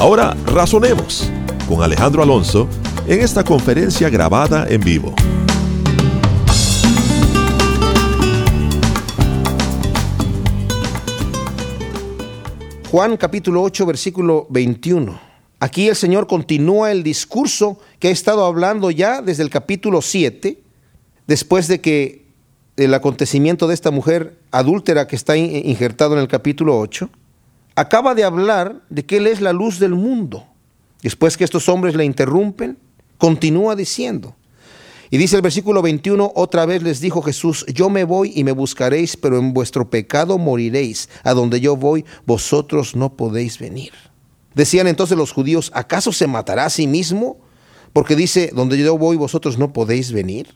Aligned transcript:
Ahora 0.00 0.34
razonemos 0.46 1.30
con 1.68 1.82
Alejandro 1.82 2.22
Alonso 2.22 2.66
en 3.06 3.20
esta 3.20 3.44
conferencia 3.44 4.08
grabada 4.08 4.66
en 4.66 4.80
vivo. 4.80 5.14
Juan 12.90 13.18
capítulo 13.18 13.62
8 13.62 13.84
versículo 13.84 14.46
21. 14.48 15.20
Aquí 15.60 15.88
el 15.88 15.96
Señor 15.96 16.26
continúa 16.26 16.92
el 16.92 17.02
discurso 17.02 17.78
que 17.98 18.08
ha 18.08 18.10
estado 18.10 18.46
hablando 18.46 18.90
ya 18.90 19.20
desde 19.20 19.42
el 19.42 19.50
capítulo 19.50 20.00
7, 20.00 20.62
después 21.26 21.68
de 21.68 21.82
que 21.82 22.24
el 22.78 22.94
acontecimiento 22.94 23.68
de 23.68 23.74
esta 23.74 23.90
mujer 23.90 24.38
adúltera 24.50 25.06
que 25.06 25.16
está 25.16 25.36
injertado 25.36 26.14
en 26.14 26.20
el 26.20 26.28
capítulo 26.28 26.78
8, 26.78 27.10
acaba 27.80 28.14
de 28.14 28.24
hablar 28.24 28.82
de 28.90 29.04
que 29.04 29.16
Él 29.16 29.26
es 29.26 29.40
la 29.40 29.52
luz 29.52 29.78
del 29.78 29.94
mundo. 29.94 30.46
Después 31.02 31.36
que 31.36 31.44
estos 31.44 31.68
hombres 31.68 31.94
le 31.94 32.04
interrumpen, 32.04 32.76
continúa 33.18 33.74
diciendo, 33.74 34.36
y 35.12 35.18
dice 35.18 35.34
el 35.34 35.42
versículo 35.42 35.82
21, 35.82 36.32
otra 36.36 36.66
vez 36.66 36.84
les 36.84 37.00
dijo 37.00 37.20
Jesús, 37.20 37.66
yo 37.66 37.90
me 37.90 38.04
voy 38.04 38.32
y 38.36 38.44
me 38.44 38.52
buscaréis, 38.52 39.16
pero 39.16 39.38
en 39.38 39.52
vuestro 39.52 39.90
pecado 39.90 40.38
moriréis. 40.38 41.08
A 41.24 41.34
donde 41.34 41.60
yo 41.60 41.74
voy, 41.74 42.04
vosotros 42.26 42.94
no 42.94 43.16
podéis 43.16 43.58
venir. 43.58 43.92
Decían 44.54 44.86
entonces 44.86 45.18
los 45.18 45.32
judíos, 45.32 45.72
¿acaso 45.74 46.12
se 46.12 46.28
matará 46.28 46.66
a 46.66 46.70
sí 46.70 46.86
mismo? 46.86 47.38
Porque 47.92 48.14
dice, 48.14 48.52
donde 48.54 48.78
yo 48.78 48.96
voy 48.96 49.16
vosotros 49.16 49.58
no 49.58 49.72
podéis 49.72 50.12
venir. 50.12 50.54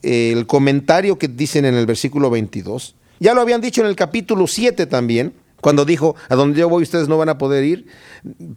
El 0.00 0.46
comentario 0.46 1.18
que 1.18 1.28
dicen 1.28 1.66
en 1.66 1.74
el 1.74 1.84
versículo 1.84 2.30
22, 2.30 2.94
ya 3.18 3.34
lo 3.34 3.42
habían 3.42 3.60
dicho 3.60 3.82
en 3.82 3.86
el 3.86 3.96
capítulo 3.96 4.46
7 4.46 4.86
también, 4.86 5.34
cuando 5.60 5.84
dijo, 5.84 6.16
a 6.28 6.34
donde 6.34 6.60
yo 6.60 6.68
voy 6.68 6.82
ustedes 6.82 7.08
no 7.08 7.18
van 7.18 7.28
a 7.28 7.38
poder 7.38 7.64
ir, 7.64 7.86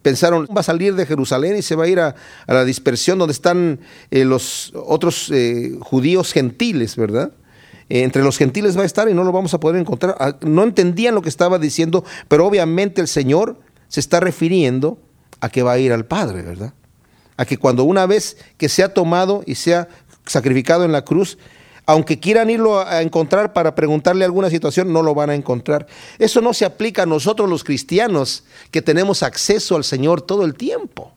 pensaron, 0.02 0.46
va 0.46 0.60
a 0.60 0.64
salir 0.64 0.94
de 0.94 1.06
Jerusalén 1.06 1.56
y 1.56 1.62
se 1.62 1.76
va 1.76 1.84
a 1.84 1.88
ir 1.88 2.00
a, 2.00 2.14
la 2.46 2.64
dispersión 2.64 3.18
donde 3.18 3.32
están 3.32 3.80
eh, 4.10 4.24
los 4.24 4.72
otros 4.74 5.30
eh, 5.30 5.76
judíos 5.80 6.32
gentiles, 6.32 6.96
¿verdad? 6.96 7.32
Eh, 7.88 8.02
entre 8.02 8.22
los 8.22 8.38
gentiles 8.38 8.76
va 8.76 8.82
a 8.82 8.86
estar 8.86 9.08
y 9.08 9.14
no 9.14 9.24
lo 9.24 9.32
vamos 9.32 9.54
a 9.54 9.60
poder 9.60 9.80
encontrar. 9.80 10.16
Ah, 10.18 10.36
no 10.40 10.62
entendían 10.62 11.14
lo 11.14 11.22
que 11.22 11.28
estaba 11.28 11.58
diciendo, 11.58 12.04
pero 12.28 12.46
obviamente 12.46 13.00
el 13.00 13.08
Señor 13.08 13.58
se 13.88 14.00
está 14.00 14.20
refiriendo 14.20 14.98
a 15.40 15.48
que 15.50 15.62
va 15.62 15.72
a 15.72 15.78
ir 15.78 15.92
al 15.92 16.06
Padre, 16.06 16.42
¿verdad? 16.42 16.72
A 17.36 17.44
que 17.44 17.58
cuando 17.58 17.84
una 17.84 18.06
vez 18.06 18.36
que 18.56 18.68
se 18.68 18.82
ha 18.82 18.94
tomado 18.94 19.42
y 19.46 19.56
se 19.56 19.74
ha 19.74 19.88
sacrificado 20.26 20.84
en 20.84 20.92
la 20.92 21.04
cruz, 21.04 21.36
aunque 21.86 22.18
quieran 22.18 22.50
irlo 22.50 22.80
a 22.80 23.02
encontrar 23.02 23.52
para 23.52 23.74
preguntarle 23.74 24.24
alguna 24.24 24.50
situación, 24.50 24.92
no 24.92 25.02
lo 25.02 25.14
van 25.14 25.30
a 25.30 25.34
encontrar. 25.34 25.86
Eso 26.18 26.40
no 26.40 26.54
se 26.54 26.64
aplica 26.64 27.02
a 27.02 27.06
nosotros 27.06 27.48
los 27.48 27.64
cristianos 27.64 28.44
que 28.70 28.82
tenemos 28.82 29.22
acceso 29.22 29.76
al 29.76 29.84
Señor 29.84 30.22
todo 30.22 30.44
el 30.44 30.54
tiempo. 30.54 31.12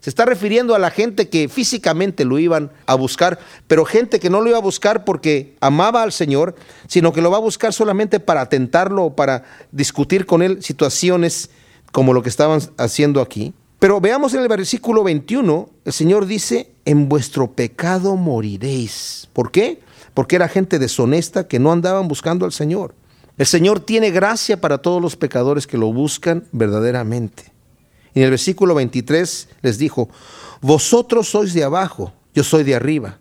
Se 0.00 0.10
está 0.10 0.26
refiriendo 0.26 0.74
a 0.74 0.78
la 0.78 0.90
gente 0.90 1.30
que 1.30 1.48
físicamente 1.48 2.26
lo 2.26 2.38
iban 2.38 2.70
a 2.84 2.94
buscar, 2.94 3.38
pero 3.66 3.86
gente 3.86 4.20
que 4.20 4.28
no 4.28 4.42
lo 4.42 4.50
iba 4.50 4.58
a 4.58 4.60
buscar 4.60 5.04
porque 5.04 5.56
amaba 5.60 6.02
al 6.02 6.12
Señor, 6.12 6.56
sino 6.88 7.14
que 7.14 7.22
lo 7.22 7.30
va 7.30 7.38
a 7.38 7.40
buscar 7.40 7.72
solamente 7.72 8.20
para 8.20 8.50
tentarlo 8.50 9.04
o 9.04 9.16
para 9.16 9.44
discutir 9.72 10.26
con 10.26 10.42
él 10.42 10.62
situaciones 10.62 11.48
como 11.90 12.12
lo 12.12 12.22
que 12.22 12.28
estaban 12.28 12.60
haciendo 12.76 13.22
aquí. 13.22 13.54
Pero 13.78 14.00
veamos 14.00 14.34
en 14.34 14.40
el 14.40 14.48
versículo 14.48 15.04
21, 15.04 15.70
el 15.84 15.92
Señor 15.92 16.26
dice, 16.26 16.70
en 16.84 17.08
vuestro 17.08 17.52
pecado 17.52 18.16
moriréis. 18.16 19.28
¿Por 19.32 19.52
qué? 19.52 19.83
Porque 20.14 20.36
era 20.36 20.48
gente 20.48 20.78
deshonesta 20.78 21.48
que 21.48 21.58
no 21.58 21.72
andaban 21.72 22.08
buscando 22.08 22.44
al 22.44 22.52
Señor. 22.52 22.94
El 23.36 23.46
Señor 23.46 23.80
tiene 23.80 24.12
gracia 24.12 24.60
para 24.60 24.78
todos 24.78 25.02
los 25.02 25.16
pecadores 25.16 25.66
que 25.66 25.76
lo 25.76 25.92
buscan 25.92 26.44
verdaderamente. 26.52 27.52
Y 28.14 28.20
en 28.20 28.26
el 28.26 28.30
versículo 28.30 28.76
23 28.76 29.48
les 29.60 29.76
dijo, 29.76 30.08
vosotros 30.60 31.28
sois 31.28 31.52
de 31.52 31.64
abajo, 31.64 32.12
yo 32.32 32.44
soy 32.44 32.62
de 32.62 32.76
arriba. 32.76 33.18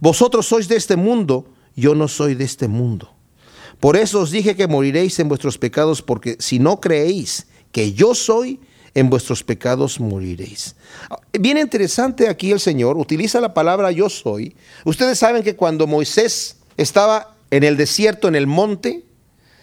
Vosotros 0.00 0.46
sois 0.46 0.68
de 0.68 0.76
este 0.76 0.96
mundo, 0.96 1.46
yo 1.74 1.94
no 1.94 2.08
soy 2.08 2.34
de 2.34 2.44
este 2.44 2.68
mundo. 2.68 3.10
Por 3.80 3.96
eso 3.96 4.20
os 4.20 4.30
dije 4.30 4.54
que 4.54 4.68
moriréis 4.68 5.18
en 5.18 5.28
vuestros 5.28 5.56
pecados, 5.56 6.02
porque 6.02 6.36
si 6.38 6.58
no 6.58 6.80
creéis 6.80 7.46
que 7.72 7.94
yo 7.94 8.14
soy, 8.14 8.60
en 8.94 9.10
vuestros 9.10 9.42
pecados 9.42 10.00
moriréis. 10.00 10.76
Bien 11.32 11.58
interesante 11.58 12.28
aquí 12.28 12.52
el 12.52 12.60
Señor 12.60 12.96
utiliza 12.96 13.40
la 13.40 13.54
palabra 13.54 13.90
yo 13.90 14.08
soy. 14.08 14.54
Ustedes 14.84 15.18
saben 15.18 15.42
que 15.42 15.56
cuando 15.56 15.86
Moisés 15.86 16.56
estaba 16.76 17.36
en 17.50 17.64
el 17.64 17.76
desierto, 17.76 18.28
en 18.28 18.36
el 18.36 18.46
monte, 18.46 19.04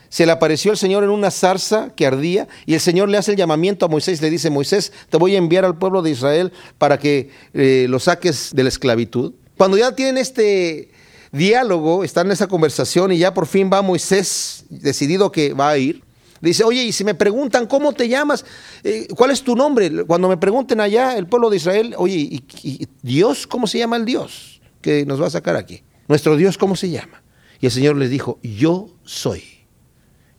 se 0.10 0.26
le 0.26 0.34
apareció 0.34 0.72
el 0.72 0.78
Señor 0.78 1.06
en 1.06 1.10
una 1.10 1.32
zarza 1.32 1.94
que 1.96 2.06
ardía 2.06 2.50
y 2.66 2.74
el 2.74 2.82
Señor 2.82 3.08
le 3.08 3.18
hace 3.18 3.32
el 3.32 3.38
llamamiento 3.38 3.86
a 3.86 3.90
Moisés, 3.90 4.22
le 4.22 4.30
dice, 4.30 4.50
Moisés, 4.50 4.92
te 5.10 5.16
voy 5.16 5.36
a 5.36 5.38
enviar 5.38 5.64
al 5.64 5.78
pueblo 5.78 6.02
de 6.02 6.12
Israel 6.12 6.52
para 6.78 7.00
que 7.00 7.30
eh, 7.54 7.86
lo 7.88 7.98
saques 8.00 8.54
de 8.54 8.64
la 8.64 8.70
esclavitud. 8.70 9.34
Cuando 9.56 9.78
ya 9.78 9.96
tienen 9.96 10.18
este 10.18 10.92
diálogo, 11.32 12.04
están 12.04 12.28
en 12.28 12.34
esa 12.34 12.48
conversación 12.48 13.14
y 13.14 13.20
ya 13.20 13.34
por 13.34 13.48
fin 13.48 13.70
va 13.72 13.82
Moisés 13.82 14.66
decidido 14.70 15.32
que 15.32 15.54
va 15.54 15.70
a 15.70 15.78
ir, 15.78 16.04
Dice, 16.42 16.64
oye, 16.64 16.84
y 16.84 16.92
si 16.92 17.04
me 17.04 17.14
preguntan 17.14 17.68
cómo 17.68 17.94
te 17.94 18.08
llamas, 18.08 18.44
eh, 18.84 19.08
cuál 19.16 19.30
es 19.30 19.44
tu 19.44 19.56
nombre, 19.56 20.06
cuando 20.06 20.28
me 20.28 20.38
pregunten 20.38 20.82
allá 20.82 21.16
el 21.16 21.28
pueblo 21.28 21.52
de 21.52 21.58
Israel, 21.58 21.94
oye, 21.98 22.16
¿y, 22.18 22.88
Dios 23.04 23.46
cómo 23.46 23.68
se 23.68 23.78
llama 23.78 23.96
el 23.98 24.06
Dios 24.06 24.60
que 24.82 25.06
nos 25.06 25.22
va 25.22 25.28
a 25.28 25.30
sacar 25.30 25.56
aquí? 25.56 25.84
Nuestro 26.08 26.36
Dios 26.36 26.58
cómo 26.58 26.76
se 26.76 26.90
llama? 26.90 27.22
Y 27.60 27.68
el 27.68 27.72
Señor 27.72 27.96
les 27.96 28.10
dijo, 28.10 28.40
yo 28.42 28.90
soy. 29.04 29.44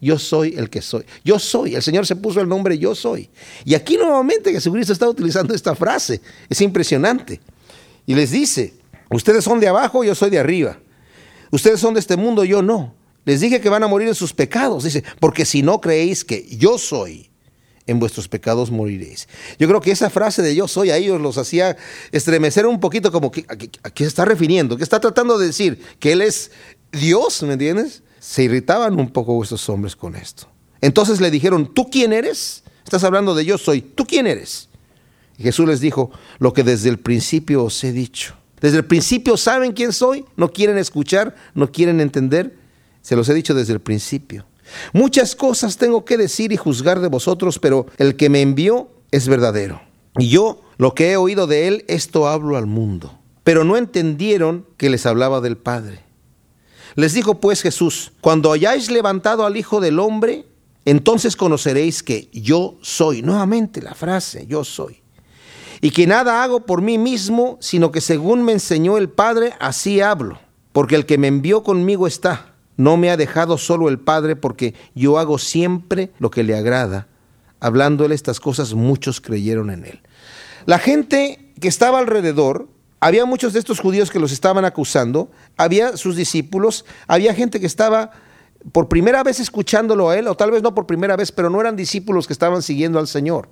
Yo 0.00 0.18
soy 0.18 0.54
el 0.58 0.68
que 0.68 0.82
soy. 0.82 1.04
Yo 1.24 1.38
soy. 1.38 1.76
El 1.76 1.82
Señor 1.82 2.04
se 2.04 2.16
puso 2.16 2.41
el 2.41 2.48
nombre 2.48 2.76
yo 2.76 2.96
soy. 2.96 3.30
Y 3.64 3.74
aquí 3.74 3.96
nuevamente 3.96 4.50
Jesucristo 4.50 4.92
está 4.92 5.08
utilizando 5.08 5.54
esta 5.54 5.76
frase. 5.76 6.20
Es 6.48 6.60
impresionante. 6.60 7.41
Y 8.04 8.16
les 8.16 8.32
dice, 8.32 8.74
ustedes 9.10 9.44
son 9.44 9.60
de 9.60 9.68
abajo, 9.68 10.02
yo 10.02 10.16
soy 10.16 10.30
de 10.30 10.41
arriba. 10.41 10.80
Ustedes 11.52 11.78
son 11.78 11.94
de 11.94 12.00
este 12.00 12.16
mundo, 12.16 12.42
yo 12.44 12.62
no. 12.62 12.92
Les 13.25 13.41
dije 13.41 13.60
que 13.60 13.69
van 13.69 13.83
a 13.83 13.88
morir 13.88 14.09
en 14.09 14.15
sus 14.15 14.33
pecados. 14.33 14.84
Dice, 14.84 15.05
porque 15.21 15.44
si 15.44 15.62
no 15.62 15.81
creéis 15.81 16.25
que 16.25 16.47
yo 16.56 16.78
soy, 16.78 17.33
en 17.87 17.99
vuestros 17.99 18.28
pecados 18.28 18.71
moriréis. 18.71 19.28
Yo 19.59 19.69
creo 19.69 19.81
que 19.81 19.91
esa 19.91 20.10
frase 20.10 20.43
de 20.43 20.55
yo 20.55 20.69
soy 20.69 20.91
a 20.91 20.97
ellos 20.97 21.21
los 21.21 21.38
hacía 21.38 21.77
estremecer 22.12 22.66
un 22.66 22.81
poquito 22.81 23.10
como 23.10 23.31
que, 23.31 23.44
a, 23.49 23.56
qué 23.56 24.05
se 24.05 24.09
está 24.09 24.25
refiriendo, 24.25 24.77
¿Qué 24.77 24.84
está 24.84 25.00
tratando 25.00 25.38
de 25.38 25.47
decir 25.47 25.81
que 25.99 26.12
Él 26.12 26.22
es 26.22 26.50
Dios, 26.93 27.43
¿me 27.43 27.55
entiendes? 27.55 28.03
Se 28.21 28.44
irritaban 28.44 28.99
un 28.99 29.10
poco 29.10 29.43
estos 29.43 29.69
hombres 29.69 29.97
con 29.97 30.15
esto. 30.15 30.47
Entonces 30.81 31.21
le 31.21 31.31
dijeron, 31.31 31.72
¿tú 31.72 31.89
quién 31.91 32.12
eres? 32.12 32.62
Estás 32.84 33.04
hablando 33.04 33.34
de 33.34 33.44
yo 33.44 33.59
soy, 33.59 33.81
¿tú 33.81 34.06
quién 34.06 34.27
eres? 34.27 34.69
Y 35.39 35.43
Jesús 35.43 35.66
les 35.66 35.81
dijo, 35.81 36.10
lo 36.39 36.53
que 36.53 36.62
desde 36.62 36.89
el 36.89 36.99
principio 36.99 37.65
os 37.65 37.83
he 37.84 37.93
dicho. 37.93 38.37
Desde 38.60 38.77
el 38.77 38.84
principio 38.84 39.37
saben 39.37 39.72
quién 39.72 39.93
soy, 39.93 40.25
no 40.37 40.53
quieren 40.53 40.78
escuchar, 40.78 41.34
no 41.54 41.72
quieren 41.72 42.00
entender. 42.00 42.56
Se 43.02 43.16
los 43.16 43.28
he 43.28 43.34
dicho 43.34 43.54
desde 43.54 43.74
el 43.74 43.80
principio. 43.80 44.46
Muchas 44.92 45.36
cosas 45.36 45.76
tengo 45.76 46.04
que 46.04 46.16
decir 46.16 46.52
y 46.52 46.56
juzgar 46.56 47.00
de 47.00 47.08
vosotros, 47.08 47.58
pero 47.58 47.86
el 47.98 48.16
que 48.16 48.30
me 48.30 48.40
envió 48.40 48.88
es 49.10 49.28
verdadero. 49.28 49.82
Y 50.18 50.28
yo, 50.28 50.62
lo 50.78 50.94
que 50.94 51.12
he 51.12 51.16
oído 51.16 51.47
de 51.47 51.68
él, 51.68 51.84
esto 51.88 52.28
hablo 52.28 52.56
al 52.56 52.66
mundo. 52.66 53.18
Pero 53.44 53.65
no 53.65 53.77
entendieron 53.77 54.66
que 54.77 54.91
les 54.91 55.04
hablaba 55.04 55.41
del 55.41 55.56
Padre. 55.56 56.04
Les 56.94 57.15
dijo 57.15 57.41
pues 57.41 57.62
Jesús, 57.62 58.12
cuando 58.21 58.53
hayáis 58.53 58.91
levantado 58.91 59.47
al 59.47 59.56
Hijo 59.56 59.80
del 59.80 59.98
Hombre, 59.98 60.47
entonces 60.84 61.36
conoceréis 61.36 62.03
que 62.03 62.28
yo 62.32 62.77
soy. 62.82 63.22
Nuevamente 63.22 63.80
la 63.82 63.94
frase, 63.94 64.47
yo 64.47 64.65
soy. 64.65 65.03
Y 65.80 65.91
que 65.91 66.06
nada 66.06 66.44
hago 66.44 66.65
por 66.66 66.82
mí 66.82 66.98
mismo, 66.98 67.56
sino 67.60 67.91
que 67.91 68.00
según 68.00 68.42
me 68.42 68.53
enseñó 68.53 68.98
el 68.98 69.09
Padre, 69.09 69.54
así 69.59 70.00
hablo. 70.00 70.38
Porque 70.72 70.94
el 70.94 71.06
que 71.06 71.18
me 71.18 71.27
envió 71.27 71.62
conmigo 71.62 72.06
está 72.06 72.52
no 72.82 72.96
me 72.96 73.10
ha 73.10 73.16
dejado 73.16 73.58
solo 73.58 73.88
el 73.88 73.98
Padre 73.98 74.36
porque 74.36 74.74
yo 74.94 75.18
hago 75.18 75.38
siempre 75.38 76.10
lo 76.18 76.30
que 76.30 76.42
le 76.42 76.56
agrada. 76.56 77.08
Hablándole 77.60 78.14
estas 78.14 78.40
cosas, 78.40 78.74
muchos 78.74 79.20
creyeron 79.20 79.70
en 79.70 79.84
él. 79.84 80.00
La 80.66 80.78
gente 80.78 81.52
que 81.60 81.68
estaba 81.68 81.98
alrededor, 81.98 82.68
había 83.00 83.24
muchos 83.24 83.52
de 83.52 83.60
estos 83.60 83.80
judíos 83.80 84.10
que 84.10 84.18
los 84.18 84.32
estaban 84.32 84.64
acusando, 84.64 85.30
había 85.56 85.96
sus 85.96 86.16
discípulos, 86.16 86.84
había 87.06 87.34
gente 87.34 87.60
que 87.60 87.66
estaba 87.66 88.10
por 88.72 88.88
primera 88.88 89.22
vez 89.22 89.40
escuchándolo 89.40 90.10
a 90.10 90.18
él, 90.18 90.28
o 90.28 90.36
tal 90.36 90.50
vez 90.50 90.62
no 90.62 90.74
por 90.74 90.86
primera 90.86 91.16
vez, 91.16 91.32
pero 91.32 91.50
no 91.50 91.60
eran 91.60 91.76
discípulos 91.76 92.26
que 92.26 92.32
estaban 92.32 92.62
siguiendo 92.62 92.98
al 92.98 93.08
Señor. 93.08 93.48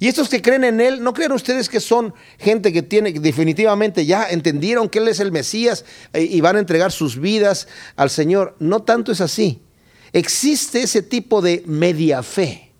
Y 0.00 0.06
estos 0.08 0.28
que 0.28 0.40
creen 0.40 0.64
en 0.64 0.80
Él, 0.80 1.02
¿no 1.02 1.12
creen 1.12 1.32
ustedes 1.32 1.68
que 1.68 1.80
son 1.80 2.14
gente 2.38 2.72
que 2.72 2.82
tiene, 2.82 3.12
definitivamente 3.12 4.06
ya 4.06 4.28
entendieron 4.30 4.88
que 4.88 4.98
Él 4.98 5.08
es 5.08 5.18
el 5.18 5.32
Mesías 5.32 5.84
eh, 6.12 6.22
y 6.22 6.40
van 6.40 6.56
a 6.56 6.60
entregar 6.60 6.92
sus 6.92 7.18
vidas 7.18 7.66
al 7.96 8.10
Señor? 8.10 8.54
No 8.60 8.82
tanto 8.82 9.10
es 9.10 9.20
así. 9.20 9.60
Existe 10.12 10.82
ese 10.82 11.02
tipo 11.02 11.42
de 11.42 11.62
media 11.66 12.22
fe, 12.22 12.72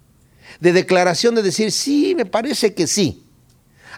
de 0.60 0.72
declaración 0.72 1.34
de 1.34 1.42
decir, 1.42 1.72
sí, 1.72 2.14
me 2.16 2.24
parece 2.24 2.72
que 2.72 2.86
sí. 2.86 3.24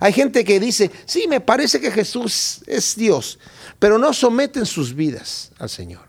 Hay 0.01 0.15
gente 0.15 0.45
que 0.45 0.59
dice, 0.59 0.91
sí, 1.05 1.27
me 1.29 1.41
parece 1.41 1.79
que 1.79 1.91
Jesús 1.91 2.63
es 2.67 2.97
Dios, 2.97 3.39
pero 3.79 3.99
no 3.99 4.15
someten 4.15 4.65
sus 4.65 4.95
vidas 4.95 5.53
al 5.59 5.69
Señor. 5.69 6.09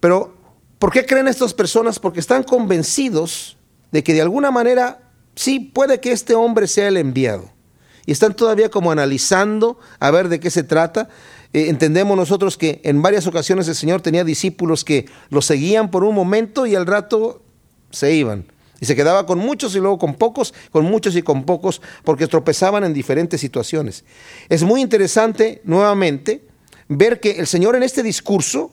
Pero, 0.00 0.34
¿por 0.78 0.90
qué 0.90 1.04
creen 1.04 1.28
estas 1.28 1.52
personas? 1.52 1.98
Porque 1.98 2.20
están 2.20 2.42
convencidos 2.42 3.58
de 3.92 4.02
que 4.02 4.14
de 4.14 4.22
alguna 4.22 4.50
manera 4.50 5.05
sí, 5.36 5.60
puede 5.60 6.00
que 6.00 6.10
este 6.10 6.34
hombre 6.34 6.66
sea 6.66 6.88
el 6.88 6.96
enviado. 6.96 7.50
Y 8.06 8.12
están 8.12 8.34
todavía 8.34 8.70
como 8.70 8.90
analizando 8.90 9.78
a 10.00 10.10
ver 10.10 10.28
de 10.28 10.40
qué 10.40 10.50
se 10.50 10.62
trata. 10.62 11.08
Eh, 11.52 11.68
entendemos 11.68 12.16
nosotros 12.16 12.56
que 12.56 12.80
en 12.84 13.02
varias 13.02 13.26
ocasiones 13.26 13.68
el 13.68 13.74
Señor 13.74 14.00
tenía 14.00 14.24
discípulos 14.24 14.84
que 14.84 15.06
lo 15.30 15.42
seguían 15.42 15.90
por 15.90 16.04
un 16.04 16.14
momento 16.14 16.66
y 16.66 16.74
al 16.74 16.86
rato 16.86 17.42
se 17.90 18.14
iban. 18.14 18.46
Y 18.80 18.86
se 18.86 18.94
quedaba 18.94 19.26
con 19.26 19.38
muchos 19.38 19.74
y 19.74 19.78
luego 19.78 19.98
con 19.98 20.14
pocos, 20.14 20.52
con 20.70 20.84
muchos 20.84 21.16
y 21.16 21.22
con 21.22 21.44
pocos, 21.44 21.80
porque 22.04 22.26
tropezaban 22.26 22.84
en 22.84 22.92
diferentes 22.92 23.40
situaciones. 23.40 24.04
Es 24.48 24.62
muy 24.62 24.82
interesante, 24.82 25.62
nuevamente, 25.64 26.46
ver 26.88 27.20
que 27.20 27.32
el 27.32 27.46
Señor 27.46 27.74
en 27.74 27.82
este 27.82 28.02
discurso, 28.02 28.70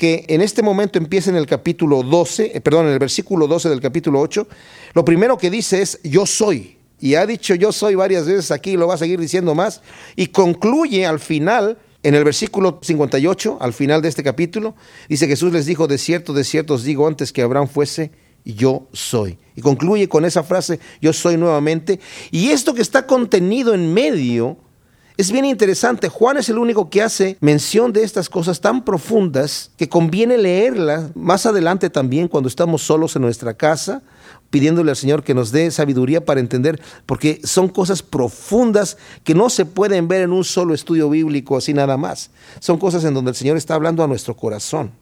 que 0.00 0.24
en 0.28 0.40
este 0.40 0.62
momento 0.62 0.96
empieza 0.98 1.28
en 1.28 1.36
el 1.36 1.44
capítulo 1.44 2.02
12, 2.02 2.52
eh, 2.54 2.60
perdón, 2.62 2.86
en 2.86 2.94
el 2.94 2.98
versículo 2.98 3.46
12 3.46 3.68
del 3.68 3.82
capítulo 3.82 4.18
8, 4.20 4.48
lo 4.94 5.04
primero 5.04 5.36
que 5.36 5.50
dice 5.50 5.82
es, 5.82 6.00
yo 6.02 6.24
soy. 6.24 6.78
Y 6.98 7.16
ha 7.16 7.26
dicho 7.26 7.54
yo 7.54 7.70
soy 7.70 7.96
varias 7.96 8.24
veces 8.24 8.50
aquí 8.50 8.70
y 8.70 8.76
lo 8.78 8.86
va 8.86 8.94
a 8.94 8.96
seguir 8.96 9.20
diciendo 9.20 9.54
más. 9.54 9.82
Y 10.16 10.28
concluye 10.28 11.04
al 11.04 11.20
final, 11.20 11.76
en 12.02 12.14
el 12.14 12.24
versículo 12.24 12.78
58, 12.80 13.58
al 13.60 13.74
final 13.74 14.00
de 14.00 14.08
este 14.08 14.22
capítulo, 14.22 14.74
dice 15.06 15.26
Jesús 15.26 15.52
les 15.52 15.66
dijo, 15.66 15.86
de 15.86 15.98
cierto, 15.98 16.32
de 16.32 16.44
cierto 16.44 16.72
os 16.72 16.84
digo 16.84 17.06
antes 17.06 17.30
que 17.30 17.42
Abraham 17.42 17.68
fuese, 17.68 18.10
yo 18.42 18.88
soy. 18.94 19.36
Y 19.54 19.60
concluye 19.60 20.08
con 20.08 20.24
esa 20.24 20.42
frase, 20.42 20.80
yo 21.02 21.12
soy 21.12 21.36
nuevamente. 21.36 22.00
Y 22.30 22.52
esto 22.52 22.72
que 22.72 22.80
está 22.80 23.06
contenido 23.06 23.74
en 23.74 23.92
medio 23.92 24.56
es 25.16 25.30
bien 25.30 25.44
interesante. 25.44 26.08
Juan 26.08 26.38
es 26.38 26.48
el 26.48 26.58
único 26.58 26.88
que 26.90 27.02
hace 27.02 27.36
mención 27.40 27.92
de 27.92 28.02
estas 28.02 28.28
cosas 28.28 28.60
tan 28.60 28.84
profundas 28.84 29.70
que 29.76 29.88
conviene 29.88 30.38
leerlas 30.38 31.14
más 31.14 31.46
adelante 31.46 31.90
también 31.90 32.28
cuando 32.28 32.48
estamos 32.48 32.82
solos 32.82 33.16
en 33.16 33.22
nuestra 33.22 33.54
casa 33.54 34.02
pidiéndole 34.50 34.90
al 34.90 34.96
Señor 34.96 35.22
que 35.22 35.34
nos 35.34 35.52
dé 35.52 35.70
sabiduría 35.70 36.24
para 36.24 36.40
entender, 36.40 36.82
porque 37.06 37.40
son 37.44 37.68
cosas 37.68 38.02
profundas 38.02 38.98
que 39.24 39.34
no 39.34 39.48
se 39.48 39.64
pueden 39.64 40.08
ver 40.08 40.22
en 40.22 40.32
un 40.32 40.44
solo 40.44 40.74
estudio 40.74 41.08
bíblico 41.08 41.56
así 41.56 41.72
nada 41.72 41.96
más. 41.96 42.30
Son 42.58 42.78
cosas 42.78 43.04
en 43.04 43.14
donde 43.14 43.30
el 43.30 43.36
Señor 43.36 43.56
está 43.56 43.74
hablando 43.74 44.02
a 44.02 44.08
nuestro 44.08 44.36
corazón. 44.36 44.92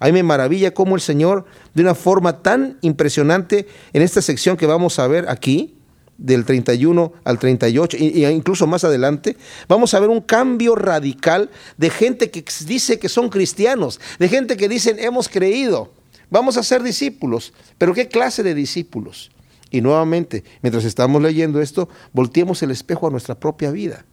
A 0.00 0.06
mí 0.06 0.12
me 0.12 0.22
maravilla 0.22 0.72
cómo 0.72 0.94
el 0.94 1.00
Señor, 1.00 1.44
de 1.74 1.82
una 1.82 1.96
forma 1.96 2.40
tan 2.40 2.78
impresionante, 2.82 3.66
en 3.92 4.02
esta 4.02 4.22
sección 4.22 4.56
que 4.56 4.66
vamos 4.66 5.00
a 5.00 5.08
ver 5.08 5.28
aquí, 5.28 5.77
del 6.18 6.44
31 6.44 7.12
al 7.24 7.38
38 7.38 7.96
e 7.96 8.30
incluso 8.30 8.66
más 8.66 8.84
adelante, 8.84 9.36
vamos 9.68 9.94
a 9.94 10.00
ver 10.00 10.10
un 10.10 10.20
cambio 10.20 10.74
radical 10.74 11.48
de 11.76 11.88
gente 11.88 12.30
que 12.30 12.44
dice 12.66 12.98
que 12.98 13.08
son 13.08 13.30
cristianos, 13.30 14.00
de 14.18 14.28
gente 14.28 14.56
que 14.56 14.68
dicen 14.68 14.98
hemos 14.98 15.28
creído, 15.28 15.92
Vamos 16.30 16.56
a 16.58 16.62
ser 16.62 16.82
discípulos, 16.82 17.52
pero 17.78 17.94
¿qué 17.94 18.08
clase 18.08 18.42
de 18.42 18.54
discípulos? 18.54 19.30
Y 19.70 19.80
nuevamente, 19.80 20.44
mientras 20.62 20.84
estamos 20.84 21.22
leyendo 21.22 21.60
esto, 21.60 21.88
volteemos 22.12 22.62
el 22.62 22.70
espejo 22.70 23.06
a 23.06 23.10
nuestra 23.10 23.34
propia 23.34 23.70
vida. 23.70 24.04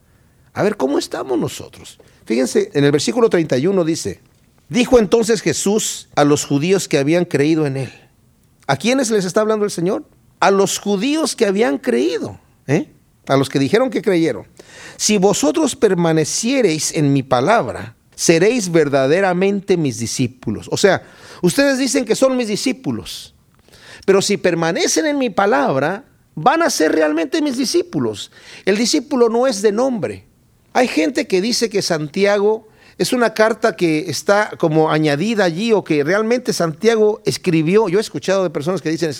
A 0.54 0.62
ver 0.62 0.76
cómo 0.76 0.98
estamos 0.98 1.38
nosotros. 1.38 1.98
Fíjense, 2.24 2.70
en 2.72 2.84
el 2.84 2.92
versículo 2.92 3.28
31 3.28 3.84
dice, 3.84 4.20
dijo 4.68 4.98
entonces 4.98 5.42
Jesús 5.42 6.08
a 6.16 6.24
los 6.24 6.46
judíos 6.46 6.88
que 6.88 6.98
habían 6.98 7.26
creído 7.26 7.66
en 7.66 7.76
él. 7.76 7.92
¿A 8.66 8.76
quiénes 8.76 9.10
les 9.10 9.24
está 9.24 9.42
hablando 9.42 9.64
el 9.64 9.70
Señor? 9.70 10.04
A 10.40 10.50
los 10.50 10.78
judíos 10.78 11.34
que 11.34 11.46
habían 11.46 11.78
creído, 11.78 12.38
¿eh? 12.66 12.90
a 13.26 13.36
los 13.36 13.48
que 13.48 13.58
dijeron 13.58 13.90
que 13.90 14.02
creyeron. 14.02 14.46
Si 14.96 15.18
vosotros 15.18 15.76
permaneciereis 15.76 16.92
en 16.94 17.12
mi 17.12 17.22
palabra, 17.22 17.96
seréis 18.14 18.70
verdaderamente 18.70 19.76
mis 19.76 19.98
discípulos. 19.98 20.68
O 20.70 20.76
sea, 20.76 21.02
ustedes 21.42 21.78
dicen 21.78 22.04
que 22.04 22.14
son 22.14 22.36
mis 22.36 22.48
discípulos, 22.48 23.34
pero 24.04 24.22
si 24.22 24.36
permanecen 24.36 25.06
en 25.06 25.18
mi 25.18 25.30
palabra, 25.30 26.04
van 26.34 26.62
a 26.62 26.70
ser 26.70 26.92
realmente 26.92 27.42
mis 27.42 27.56
discípulos. 27.56 28.30
El 28.64 28.76
discípulo 28.76 29.28
no 29.28 29.46
es 29.46 29.62
de 29.62 29.72
nombre. 29.72 30.24
Hay 30.72 30.88
gente 30.88 31.26
que 31.26 31.40
dice 31.40 31.70
que 31.70 31.82
Santiago 31.82 32.68
es 32.98 33.12
una 33.12 33.34
carta 33.34 33.76
que 33.76 34.08
está 34.08 34.52
como 34.58 34.90
añadida 34.90 35.44
allí 35.44 35.72
o 35.72 35.84
que 35.84 36.02
realmente 36.02 36.54
Santiago 36.54 37.20
escribió. 37.26 37.88
Yo 37.88 37.98
he 37.98 38.00
escuchado 38.00 38.42
de 38.42 38.50
personas 38.50 38.80
que 38.80 38.90
dicen, 38.90 39.12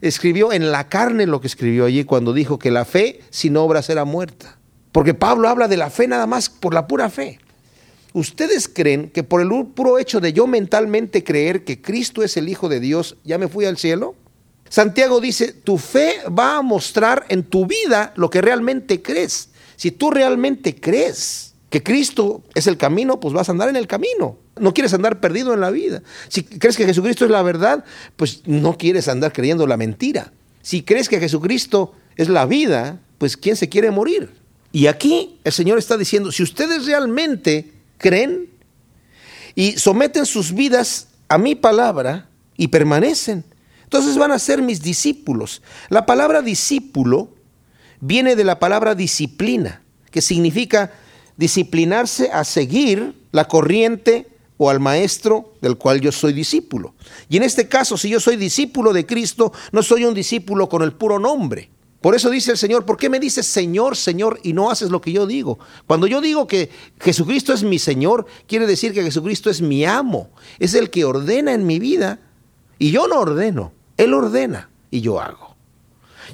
escribió 0.00 0.52
en 0.52 0.70
la 0.70 0.88
carne 0.88 1.26
lo 1.26 1.40
que 1.40 1.48
escribió 1.48 1.86
allí 1.86 2.04
cuando 2.04 2.32
dijo 2.32 2.60
que 2.60 2.70
la 2.70 2.84
fe 2.84 3.20
sin 3.30 3.56
obras 3.56 3.90
era 3.90 4.04
muerta. 4.04 4.58
Porque 4.92 5.14
Pablo 5.14 5.48
habla 5.48 5.66
de 5.66 5.76
la 5.76 5.90
fe 5.90 6.06
nada 6.06 6.26
más 6.26 6.48
por 6.48 6.74
la 6.74 6.86
pura 6.86 7.10
fe. 7.10 7.40
¿Ustedes 8.12 8.68
creen 8.68 9.10
que 9.10 9.24
por 9.24 9.40
el 9.40 9.48
puro 9.74 9.98
hecho 9.98 10.20
de 10.20 10.32
yo 10.32 10.46
mentalmente 10.46 11.24
creer 11.24 11.64
que 11.64 11.82
Cristo 11.82 12.22
es 12.22 12.36
el 12.36 12.48
Hijo 12.48 12.68
de 12.68 12.78
Dios, 12.78 13.16
ya 13.24 13.38
me 13.38 13.48
fui 13.48 13.64
al 13.64 13.76
cielo? 13.76 14.14
Santiago 14.68 15.20
dice, 15.20 15.52
tu 15.52 15.78
fe 15.78 16.18
va 16.26 16.58
a 16.58 16.62
mostrar 16.62 17.26
en 17.28 17.42
tu 17.42 17.66
vida 17.66 18.12
lo 18.14 18.30
que 18.30 18.40
realmente 18.40 19.02
crees. 19.02 19.48
Si 19.74 19.90
tú 19.90 20.12
realmente 20.12 20.76
crees 20.76 21.53
que 21.74 21.82
Cristo 21.82 22.44
es 22.54 22.68
el 22.68 22.76
camino, 22.76 23.18
pues 23.18 23.34
vas 23.34 23.48
a 23.48 23.52
andar 23.52 23.68
en 23.68 23.74
el 23.74 23.88
camino. 23.88 24.38
No 24.60 24.72
quieres 24.72 24.94
andar 24.94 25.18
perdido 25.18 25.54
en 25.54 25.60
la 25.60 25.72
vida. 25.72 26.04
Si 26.28 26.44
crees 26.44 26.76
que 26.76 26.86
Jesucristo 26.86 27.24
es 27.24 27.32
la 27.32 27.42
verdad, 27.42 27.84
pues 28.14 28.42
no 28.46 28.78
quieres 28.78 29.08
andar 29.08 29.32
creyendo 29.32 29.66
la 29.66 29.76
mentira. 29.76 30.32
Si 30.62 30.84
crees 30.84 31.08
que 31.08 31.18
Jesucristo 31.18 31.92
es 32.14 32.28
la 32.28 32.46
vida, 32.46 33.00
pues 33.18 33.36
¿quién 33.36 33.56
se 33.56 33.68
quiere 33.68 33.90
morir? 33.90 34.30
Y 34.70 34.86
aquí 34.86 35.40
el 35.42 35.50
Señor 35.50 35.78
está 35.78 35.96
diciendo, 35.96 36.30
si 36.30 36.44
ustedes 36.44 36.86
realmente 36.86 37.72
creen 37.98 38.50
y 39.56 39.72
someten 39.72 40.26
sus 40.26 40.54
vidas 40.54 41.08
a 41.26 41.38
mi 41.38 41.56
palabra 41.56 42.28
y 42.56 42.68
permanecen. 42.68 43.44
Entonces 43.82 44.16
van 44.16 44.30
a 44.30 44.38
ser 44.38 44.62
mis 44.62 44.80
discípulos. 44.80 45.60
La 45.88 46.06
palabra 46.06 46.40
discípulo 46.40 47.34
viene 47.98 48.36
de 48.36 48.44
la 48.44 48.60
palabra 48.60 48.94
disciplina, 48.94 49.82
que 50.12 50.22
significa 50.22 50.92
disciplinarse 51.36 52.30
a 52.30 52.44
seguir 52.44 53.14
la 53.32 53.46
corriente 53.46 54.28
o 54.56 54.70
al 54.70 54.80
maestro 54.80 55.54
del 55.60 55.76
cual 55.76 56.00
yo 56.00 56.12
soy 56.12 56.32
discípulo. 56.32 56.94
Y 57.28 57.36
en 57.36 57.42
este 57.42 57.68
caso, 57.68 57.96
si 57.96 58.08
yo 58.08 58.20
soy 58.20 58.36
discípulo 58.36 58.92
de 58.92 59.06
Cristo, 59.06 59.52
no 59.72 59.82
soy 59.82 60.04
un 60.04 60.14
discípulo 60.14 60.68
con 60.68 60.82
el 60.82 60.92
puro 60.92 61.18
nombre. 61.18 61.70
Por 62.00 62.14
eso 62.14 62.28
dice 62.28 62.50
el 62.50 62.58
Señor, 62.58 62.84
¿por 62.84 62.98
qué 62.98 63.08
me 63.08 63.18
dices 63.18 63.46
Señor, 63.46 63.96
Señor 63.96 64.38
y 64.42 64.52
no 64.52 64.70
haces 64.70 64.90
lo 64.90 65.00
que 65.00 65.10
yo 65.10 65.26
digo? 65.26 65.58
Cuando 65.86 66.06
yo 66.06 66.20
digo 66.20 66.46
que 66.46 66.68
Jesucristo 67.00 67.54
es 67.54 67.62
mi 67.62 67.78
Señor, 67.78 68.26
quiere 68.46 68.66
decir 68.66 68.92
que 68.92 69.02
Jesucristo 69.02 69.48
es 69.48 69.62
mi 69.62 69.86
amo, 69.86 70.28
es 70.58 70.74
el 70.74 70.90
que 70.90 71.06
ordena 71.06 71.54
en 71.54 71.66
mi 71.66 71.78
vida 71.78 72.20
y 72.78 72.90
yo 72.90 73.08
no 73.08 73.20
ordeno, 73.20 73.72
Él 73.96 74.12
ordena 74.12 74.68
y 74.90 75.00
yo 75.00 75.18
hago. 75.18 75.56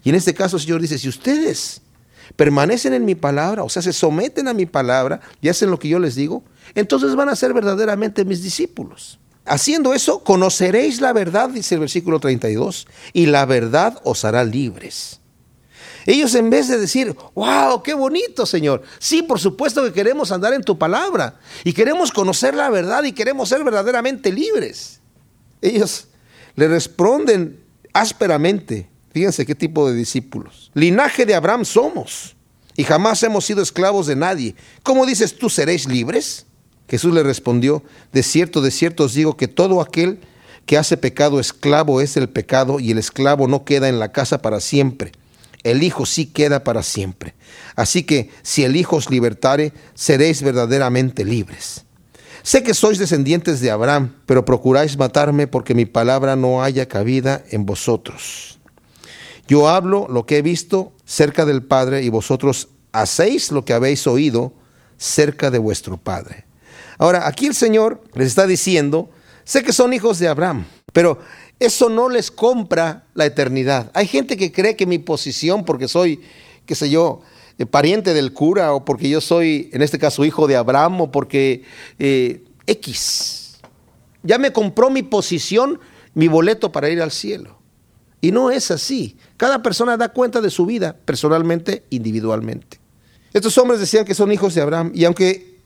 Y 0.03 0.09
en 0.09 0.17
este 0.17 0.35
caso 0.35 0.57
el 0.57 0.63
Señor 0.63 0.81
dice, 0.81 0.99
si 0.99 1.09
ustedes 1.09 1.83
permanecen 2.37 2.95
en 2.95 3.05
mi 3.05 3.15
palabra, 3.15 3.63
o 3.63 3.69
sea, 3.69 3.83
se 3.83 3.93
someten 3.93 4.49
a 4.49 4.55
mi 4.55 4.67
palabra 4.67 5.21
y 5.41 5.49
hacen 5.49 5.71
lo 5.71 5.79
que 5.79 5.89
yo 5.89 5.99
les 5.99 6.15
digo, 6.15 6.45
entonces 6.75 7.15
van 7.15 7.29
a 7.29 7.37
ser 7.37 7.53
verdaderamente 7.53 8.25
mis 8.25 8.43
discípulos. 8.43 9.19
Haciendo 9.45 9.95
eso, 9.95 10.23
conoceréis 10.23 11.01
la 11.01 11.13
verdad, 11.13 11.49
dice 11.49 11.75
el 11.75 11.81
versículo 11.81 12.21
32, 12.21 12.87
y 13.13 13.27
la 13.27 13.47
verdad 13.47 14.01
os 14.05 14.25
hará 14.25 14.45
libres. 14.45 15.21
Ellos 16.07 16.35
en 16.35 16.51
vez 16.51 16.69
de 16.69 16.79
decir, 16.79 17.15
wow, 17.35 17.83
qué 17.83 17.95
bonito 17.95 18.47
Señor, 18.47 18.83
sí, 18.99 19.23
por 19.23 19.39
supuesto 19.39 19.83
que 19.85 19.93
queremos 19.93 20.33
andar 20.33 20.53
en 20.55 20.63
tu 20.63 20.79
palabra 20.79 21.39
y 21.65 21.73
queremos 21.73 22.11
conocer 22.11 22.55
la 22.55 22.71
verdad 22.71 23.05
y 23.05 23.13
queremos 23.13 23.49
ser 23.49 23.65
verdaderamente 23.65 24.33
libres. 24.33 25.01
Ellos 25.61 26.09
le 26.57 26.69
responden 26.69 27.61
ásperamente, 27.93 28.90
fíjense 29.13 29.47
qué 29.47 29.55
tipo 29.55 29.89
de 29.89 29.97
discípulos. 29.97 30.71
Linaje 30.75 31.27
de 31.27 31.35
Abraham 31.35 31.65
somos 31.65 32.37
y 32.77 32.85
jamás 32.85 33.23
hemos 33.23 33.45
sido 33.45 33.63
esclavos 33.63 34.07
de 34.07 34.17
nadie. 34.17 34.55
¿Cómo 34.83 35.07
dices 35.07 35.37
tú 35.37 35.51
seréis 35.51 35.87
libres? 35.89 36.47
Jesús 36.89 37.15
le 37.15 37.23
respondió, 37.23 37.85
de 38.13 38.23
cierto, 38.23 38.61
de 38.61 38.71
cierto 38.71 39.05
os 39.05 39.15
digo 39.15 39.37
que 39.37 39.49
todo 39.49 39.81
aquel 39.81 40.21
que 40.67 40.77
hace 40.77 40.97
pecado 40.97 41.41
esclavo 41.41 42.01
es 42.01 42.17
el 42.17 42.29
pecado 42.29 42.81
y 42.81 42.91
el 42.91 42.99
esclavo 42.99 43.49
no 43.49 43.65
queda 43.65 43.89
en 43.89 43.99
la 43.99 44.13
casa 44.13 44.43
para 44.43 44.61
siempre 44.61 45.13
el 45.63 45.83
Hijo 45.83 46.07
sí 46.07 46.27
queda 46.27 46.65
para 46.65 46.83
siempre. 46.83 47.35
Así 47.77 48.03
que 48.05 48.31
si 48.43 48.65
el 48.65 48.77
Hijo 48.77 48.97
os 48.97 49.11
libertare, 49.11 49.73
seréis 49.95 50.43
verdaderamente 50.43 51.25
libres. 51.25 51.85
Sé 52.43 52.63
que 52.63 52.73
sois 52.73 52.99
descendientes 52.99 53.61
de 53.61 53.71
Abraham, 53.71 54.15
pero 54.25 54.47
procuráis 54.47 54.97
matarme 54.97 55.47
porque 55.47 55.75
mi 55.75 55.85
palabra 55.85 56.37
no 56.37 56.63
haya 56.63 56.89
cabida 56.89 57.45
en 57.51 57.67
vosotros. 57.67 58.60
Yo 59.51 59.69
hablo 59.69 60.07
lo 60.09 60.27
que 60.27 60.39
he 60.39 60.43
visto 60.43 60.93
cerca 61.05 61.45
del 61.45 61.65
Padre 61.65 62.05
y 62.05 62.09
vosotros 62.09 62.69
hacéis 62.93 63.51
lo 63.51 63.65
que 63.65 63.73
habéis 63.73 64.07
oído 64.07 64.53
cerca 64.97 65.51
de 65.51 65.59
vuestro 65.59 65.97
Padre. 65.97 66.45
Ahora, 66.99 67.27
aquí 67.27 67.47
el 67.47 67.57
Señor 67.57 68.01
les 68.15 68.29
está 68.29 68.47
diciendo, 68.47 69.11
sé 69.43 69.65
que 69.65 69.73
son 69.73 69.93
hijos 69.93 70.21
de 70.21 70.29
Abraham, 70.29 70.67
pero 70.93 71.19
eso 71.59 71.89
no 71.89 72.09
les 72.09 72.31
compra 72.31 73.07
la 73.15 73.27
eternidad. 73.27 73.91
Hay 73.93 74.07
gente 74.07 74.37
que 74.37 74.53
cree 74.53 74.77
que 74.77 74.87
mi 74.87 75.01
posición, 75.01 75.65
porque 75.65 75.89
soy, 75.89 76.21
qué 76.65 76.77
sé 76.77 76.89
yo, 76.89 77.21
eh, 77.59 77.67
pariente 77.67 78.15
del 78.15 78.33
cura, 78.33 78.73
o 78.73 78.85
porque 78.85 79.09
yo 79.09 79.21
soy, 79.21 79.69
en 79.73 79.83
este 79.83 79.99
caso, 79.99 80.25
hijo 80.25 80.47
de 80.47 80.55
Abraham, 80.55 81.01
o 81.01 81.11
porque 81.11 81.65
eh, 81.99 82.45
X, 82.69 83.59
ya 84.23 84.39
me 84.39 84.53
compró 84.53 84.91
mi 84.91 85.03
posición, 85.03 85.81
mi 86.15 86.29
boleto 86.29 86.71
para 86.71 86.89
ir 86.89 87.03
al 87.03 87.11
cielo. 87.11 87.60
Y 88.21 88.33
no 88.33 88.51
es 88.51 88.71
así. 88.71 89.17
Cada 89.37 89.63
persona 89.63 89.97
da 89.97 90.11
cuenta 90.11 90.41
de 90.41 90.51
su 90.51 90.67
vida 90.67 90.97
personalmente, 91.05 91.85
individualmente. 91.91 92.79
Estos 93.33 93.57
hombres 93.59 93.81
decían 93.81 94.05
que 94.05 94.15
son 94.15 94.33
hijos 94.33 94.55
de 94.55 94.61
Abraham 94.61 94.93
y 94.95 95.05
aunque 95.05 95.61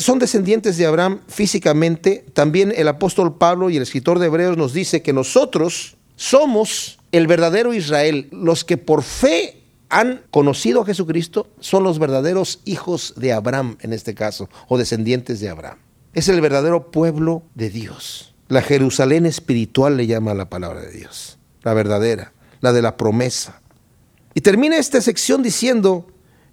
son 0.00 0.18
descendientes 0.18 0.76
de 0.76 0.86
Abraham 0.86 1.20
físicamente, 1.28 2.24
también 2.32 2.72
el 2.76 2.88
apóstol 2.88 3.36
Pablo 3.36 3.70
y 3.70 3.76
el 3.76 3.82
escritor 3.82 4.18
de 4.18 4.26
Hebreos 4.26 4.56
nos 4.56 4.72
dice 4.72 5.02
que 5.02 5.12
nosotros 5.12 5.96
somos 6.16 6.98
el 7.12 7.26
verdadero 7.26 7.74
Israel, 7.74 8.28
los 8.32 8.64
que 8.64 8.76
por 8.76 9.02
fe 9.02 9.62
han 9.88 10.22
conocido 10.30 10.82
a 10.82 10.86
Jesucristo 10.86 11.48
son 11.60 11.82
los 11.84 11.98
verdaderos 11.98 12.60
hijos 12.64 13.14
de 13.16 13.32
Abraham 13.32 13.78
en 13.80 13.92
este 13.92 14.14
caso, 14.14 14.48
o 14.68 14.78
descendientes 14.78 15.40
de 15.40 15.48
Abraham. 15.48 15.78
Es 16.12 16.28
el 16.28 16.40
verdadero 16.40 16.90
pueblo 16.90 17.42
de 17.54 17.70
Dios. 17.70 18.34
La 18.48 18.62
Jerusalén 18.62 19.26
espiritual 19.26 19.96
le 19.96 20.06
llama 20.06 20.34
la 20.34 20.48
palabra 20.48 20.80
de 20.80 20.90
Dios, 20.90 21.37
la 21.62 21.74
verdadera, 21.74 22.32
la 22.60 22.72
de 22.72 22.82
la 22.82 22.96
promesa. 22.96 23.60
Y 24.34 24.40
termina 24.40 24.76
esta 24.76 25.00
sección 25.00 25.42
diciendo, 25.42 26.06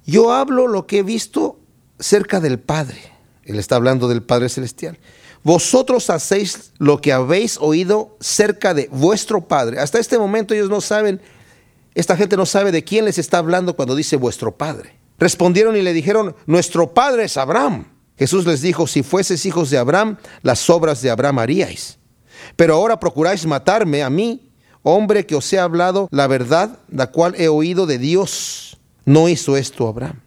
yo 0.06 0.34
hablo 0.34 0.68
lo 0.68 0.88
que 0.88 1.00
he 1.00 1.04
visto 1.04 1.60
cerca 2.00 2.40
del 2.40 2.60
Padre. 2.60 2.98
Él 3.44 3.60
está 3.60 3.76
hablando 3.76 4.08
del 4.08 4.24
Padre 4.24 4.50
Celestial. 4.50 4.98
Vosotros 5.44 6.10
hacéis 6.10 6.72
lo 6.80 7.00
que 7.00 7.14
habéis 7.14 7.58
oído 7.60 8.18
cerca 8.20 8.74
de 8.74 8.90
vuestro 8.92 9.48
Padre. 9.48 9.80
Hasta 9.80 10.00
este 10.00 10.18
momento 10.18 10.56
ellos 10.56 10.70
no 10.70 10.82
saben, 10.82 11.22
esta 11.94 12.18
gente 12.18 12.36
no 12.36 12.48
sabe 12.48 12.72
de 12.72 12.84
quién 12.84 13.06
les 13.06 13.20
está 13.20 13.38
hablando 13.38 13.76
cuando 13.76 13.96
dice 13.96 14.16
vuestro 14.16 14.58
Padre. 14.58 14.98
Respondieron 15.20 15.76
y 15.76 15.84
le 15.84 15.94
dijeron, 15.94 16.36
nuestro 16.48 16.94
Padre 16.94 17.26
es 17.26 17.38
Abraham. 17.38 17.86
Jesús 18.18 18.46
les 18.46 18.62
dijo, 18.62 18.88
si 18.88 19.04
fueses 19.04 19.46
hijos 19.46 19.70
de 19.70 19.78
Abraham, 19.78 20.18
las 20.42 20.70
obras 20.70 21.02
de 21.02 21.12
Abraham 21.12 21.40
haríais. 21.40 22.00
Pero 22.56 22.76
ahora 22.76 23.00
procuráis 23.00 23.46
matarme 23.46 24.04
a 24.04 24.10
mí, 24.10 24.52
hombre 24.86 25.26
que 25.26 25.36
os 25.36 25.52
he 25.52 25.60
hablado 25.60 26.08
la 26.12 26.28
verdad, 26.28 26.78
la 26.90 27.08
cual 27.08 27.34
he 27.38 27.48
oído 27.48 27.88
de 27.88 27.98
Dios. 27.98 28.78
No 29.04 29.28
hizo 29.28 29.58
esto 29.58 29.88
Abraham. 29.88 30.22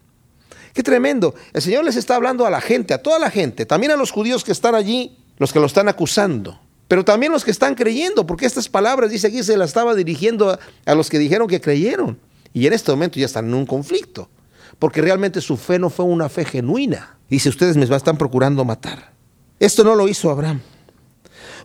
Qué 0.73 0.83
tremendo. 0.83 1.33
El 1.53 1.61
Señor 1.61 1.85
les 1.85 1.95
está 1.95 2.15
hablando 2.15 2.45
a 2.45 2.49
la 2.49 2.61
gente, 2.61 2.93
a 2.93 3.01
toda 3.01 3.19
la 3.19 3.31
gente, 3.31 3.65
también 3.65 3.91
a 3.91 3.95
los 3.95 4.11
judíos 4.11 4.43
que 4.43 4.51
están 4.51 4.75
allí, 4.75 5.17
los 5.37 5.53
que 5.53 5.59
lo 5.59 5.65
están 5.65 5.87
acusando, 5.87 6.59
pero 6.87 7.05
también 7.05 7.31
los 7.31 7.45
que 7.45 7.51
están 7.51 7.73
creyendo, 7.73 8.27
porque 8.27 8.45
estas 8.45 8.67
palabras, 8.69 9.09
dice 9.09 9.27
aquí, 9.27 9.43
se 9.43 9.57
las 9.57 9.69
estaba 9.69 9.95
dirigiendo 9.95 10.49
a, 10.51 10.59
a 10.85 10.95
los 10.95 11.09
que 11.09 11.19
dijeron 11.19 11.47
que 11.47 11.61
creyeron. 11.61 12.19
Y 12.53 12.67
en 12.67 12.73
este 12.73 12.91
momento 12.91 13.19
ya 13.19 13.25
están 13.25 13.45
en 13.45 13.53
un 13.53 13.65
conflicto, 13.65 14.29
porque 14.77 15.01
realmente 15.01 15.39
su 15.41 15.55
fe 15.55 15.79
no 15.79 15.89
fue 15.89 16.05
una 16.05 16.29
fe 16.29 16.45
genuina. 16.45 17.17
Dice, 17.29 17.49
ustedes 17.49 17.77
me 17.77 17.85
están 17.85 18.17
procurando 18.17 18.65
matar. 18.65 19.13
Esto 19.59 19.83
no 19.83 19.95
lo 19.95 20.07
hizo 20.07 20.29
Abraham. 20.29 20.61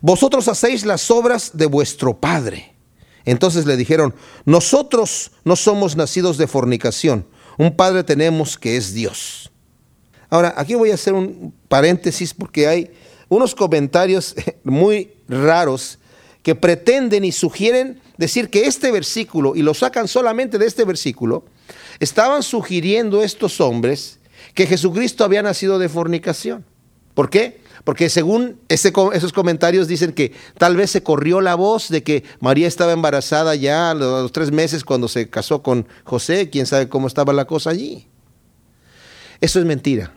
Vosotros 0.01 0.47
hacéis 0.49 0.85
las 0.85 1.11
obras 1.11 1.51
de 1.55 1.67
vuestro 1.67 2.19
Padre. 2.19 2.74
Entonces 3.25 3.67
le 3.67 3.77
dijeron, 3.77 4.15
nosotros 4.45 5.31
no 5.45 5.57
somos 5.57 5.97
nacidos 5.97 6.37
de 6.37 6.47
fornicación, 6.47 7.27
un 7.57 7.75
Padre 7.77 8.05
tenemos 8.05 8.59
que 8.59 8.77
es 8.77 8.93
Dios. 8.93 9.51
Ahora, 10.29 10.55
aquí 10.57 10.75
voy 10.75 10.91
a 10.91 10.95
hacer 10.95 11.15
un 11.15 11.55
paréntesis 11.69 12.35
porque 12.35 12.67
hay 12.67 12.91
unos 13.29 13.55
comentarios 13.55 14.35
muy 14.65 15.13
raros 15.29 15.99
que 16.43 16.55
pretenden 16.55 17.25
y 17.25 17.33
sugieren 17.33 18.01
decir 18.19 18.51
que 18.51 18.67
este 18.67 18.91
versículo, 18.91 19.57
y 19.57 19.63
lo 19.63 19.73
sacan 19.75 20.09
solamente 20.09 20.59
de 20.59 20.67
este 20.67 20.85
versículo, 20.85 21.47
estaban 22.01 22.43
sugiriendo 22.43 23.23
estos 23.23 23.61
hombres 23.61 24.19
que 24.53 24.67
Jesucristo 24.67 25.25
había 25.25 25.43
nacido 25.43 25.79
de 25.79 25.89
fornicación. 25.89 26.65
¿Por 27.15 27.31
qué? 27.31 27.61
Porque 27.85 28.09
según 28.09 28.59
esos 28.69 29.33
comentarios 29.35 29.87
dicen 29.87 30.13
que 30.13 30.33
tal 30.57 30.75
vez 30.75 30.91
se 30.91 31.03
corrió 31.03 31.43
la 31.43 31.55
voz 31.55 31.91
de 31.91 32.03
que 32.03 32.25
María 32.41 32.67
estaba 32.67 32.93
embarazada 32.93 33.55
ya 33.55 33.91
a 33.91 33.95
los 33.95 34.33
tres 34.33 34.51
meses 34.51 34.85
cuando 34.85 35.07
se 35.07 35.29
casó 35.29 35.63
con 35.63 35.87
José, 36.03 36.49
quién 36.49 36.65
sabe 36.65 36.89
cómo 36.89 37.07
estaba 37.07 37.35
la 37.35 37.45
cosa 37.45 37.71
allí. 37.71 38.09
Eso 39.43 39.59
es 39.59 39.67
mentira. 39.67 40.15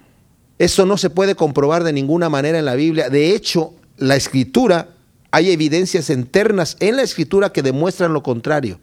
Eso 0.58 0.86
no 0.86 0.98
se 0.98 1.10
puede 1.10 1.36
comprobar 1.36 1.84
de 1.84 1.92
ninguna 1.92 2.30
manera 2.30 2.58
en 2.58 2.66
la 2.66 2.76
Biblia. 2.76 3.10
De 3.10 3.36
hecho, 3.36 3.74
la 3.98 4.16
escritura, 4.16 4.90
hay 5.32 5.52
evidencias 5.52 6.10
internas 6.10 6.78
en 6.80 6.96
la 6.96 7.04
escritura 7.04 7.52
que 7.52 7.62
demuestran 7.62 8.14
lo 8.14 8.24
contrario, 8.24 8.80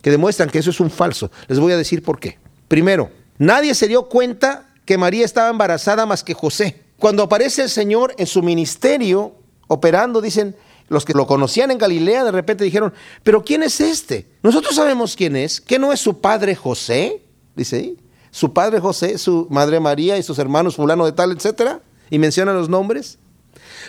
que 0.00 0.12
demuestran 0.12 0.48
que 0.48 0.60
eso 0.60 0.70
es 0.70 0.78
un 0.78 0.90
falso. 0.90 1.32
Les 1.48 1.58
voy 1.58 1.72
a 1.72 1.76
decir 1.76 2.04
por 2.04 2.20
qué. 2.20 2.38
Primero, 2.68 3.10
nadie 3.36 3.74
se 3.74 3.88
dio 3.88 4.08
cuenta 4.08 4.68
que 4.84 4.96
María 4.96 5.24
estaba 5.24 5.50
embarazada 5.50 6.06
más 6.06 6.22
que 6.22 6.34
José. 6.34 6.87
Cuando 6.98 7.22
aparece 7.22 7.62
el 7.62 7.70
Señor 7.70 8.14
en 8.18 8.26
su 8.26 8.42
ministerio 8.42 9.34
operando, 9.68 10.20
dicen, 10.20 10.56
los 10.88 11.04
que 11.04 11.12
lo 11.12 11.26
conocían 11.26 11.70
en 11.70 11.78
Galilea 11.78 12.24
de 12.24 12.32
repente 12.32 12.64
dijeron, 12.64 12.92
pero 13.22 13.44
¿quién 13.44 13.62
es 13.62 13.80
este? 13.80 14.26
Nosotros 14.42 14.74
sabemos 14.74 15.14
quién 15.16 15.36
es, 15.36 15.60
que 15.60 15.78
no 15.78 15.92
es 15.92 16.00
su 16.00 16.20
padre 16.20 16.54
José, 16.54 17.22
dice 17.54 17.96
su 18.30 18.52
padre 18.52 18.80
José, 18.80 19.18
su 19.18 19.46
madre 19.50 19.80
María 19.80 20.18
y 20.18 20.22
sus 20.22 20.38
hermanos 20.38 20.76
fulano 20.76 21.04
de 21.06 21.12
tal, 21.12 21.32
etcétera, 21.32 21.80
y 22.10 22.18
menciona 22.18 22.52
los 22.52 22.68
nombres. 22.68 23.18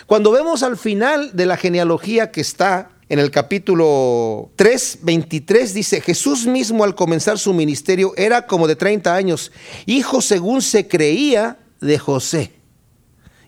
Cuando 0.06 0.32
vemos 0.32 0.62
al 0.62 0.76
final 0.76 1.36
de 1.36 1.46
la 1.46 1.56
genealogía 1.56 2.30
que 2.30 2.40
está 2.40 2.90
en 3.08 3.18
el 3.18 3.30
capítulo 3.30 4.50
3, 4.56 5.00
23 5.02 5.74
dice, 5.74 6.00
Jesús 6.00 6.46
mismo 6.46 6.84
al 6.84 6.94
comenzar 6.94 7.38
su 7.38 7.52
ministerio 7.52 8.12
era 8.16 8.46
como 8.46 8.66
de 8.66 8.76
30 8.76 9.14
años, 9.14 9.52
hijo 9.86 10.20
según 10.20 10.62
se 10.62 10.88
creía 10.88 11.58
de 11.80 11.98
José, 11.98 12.59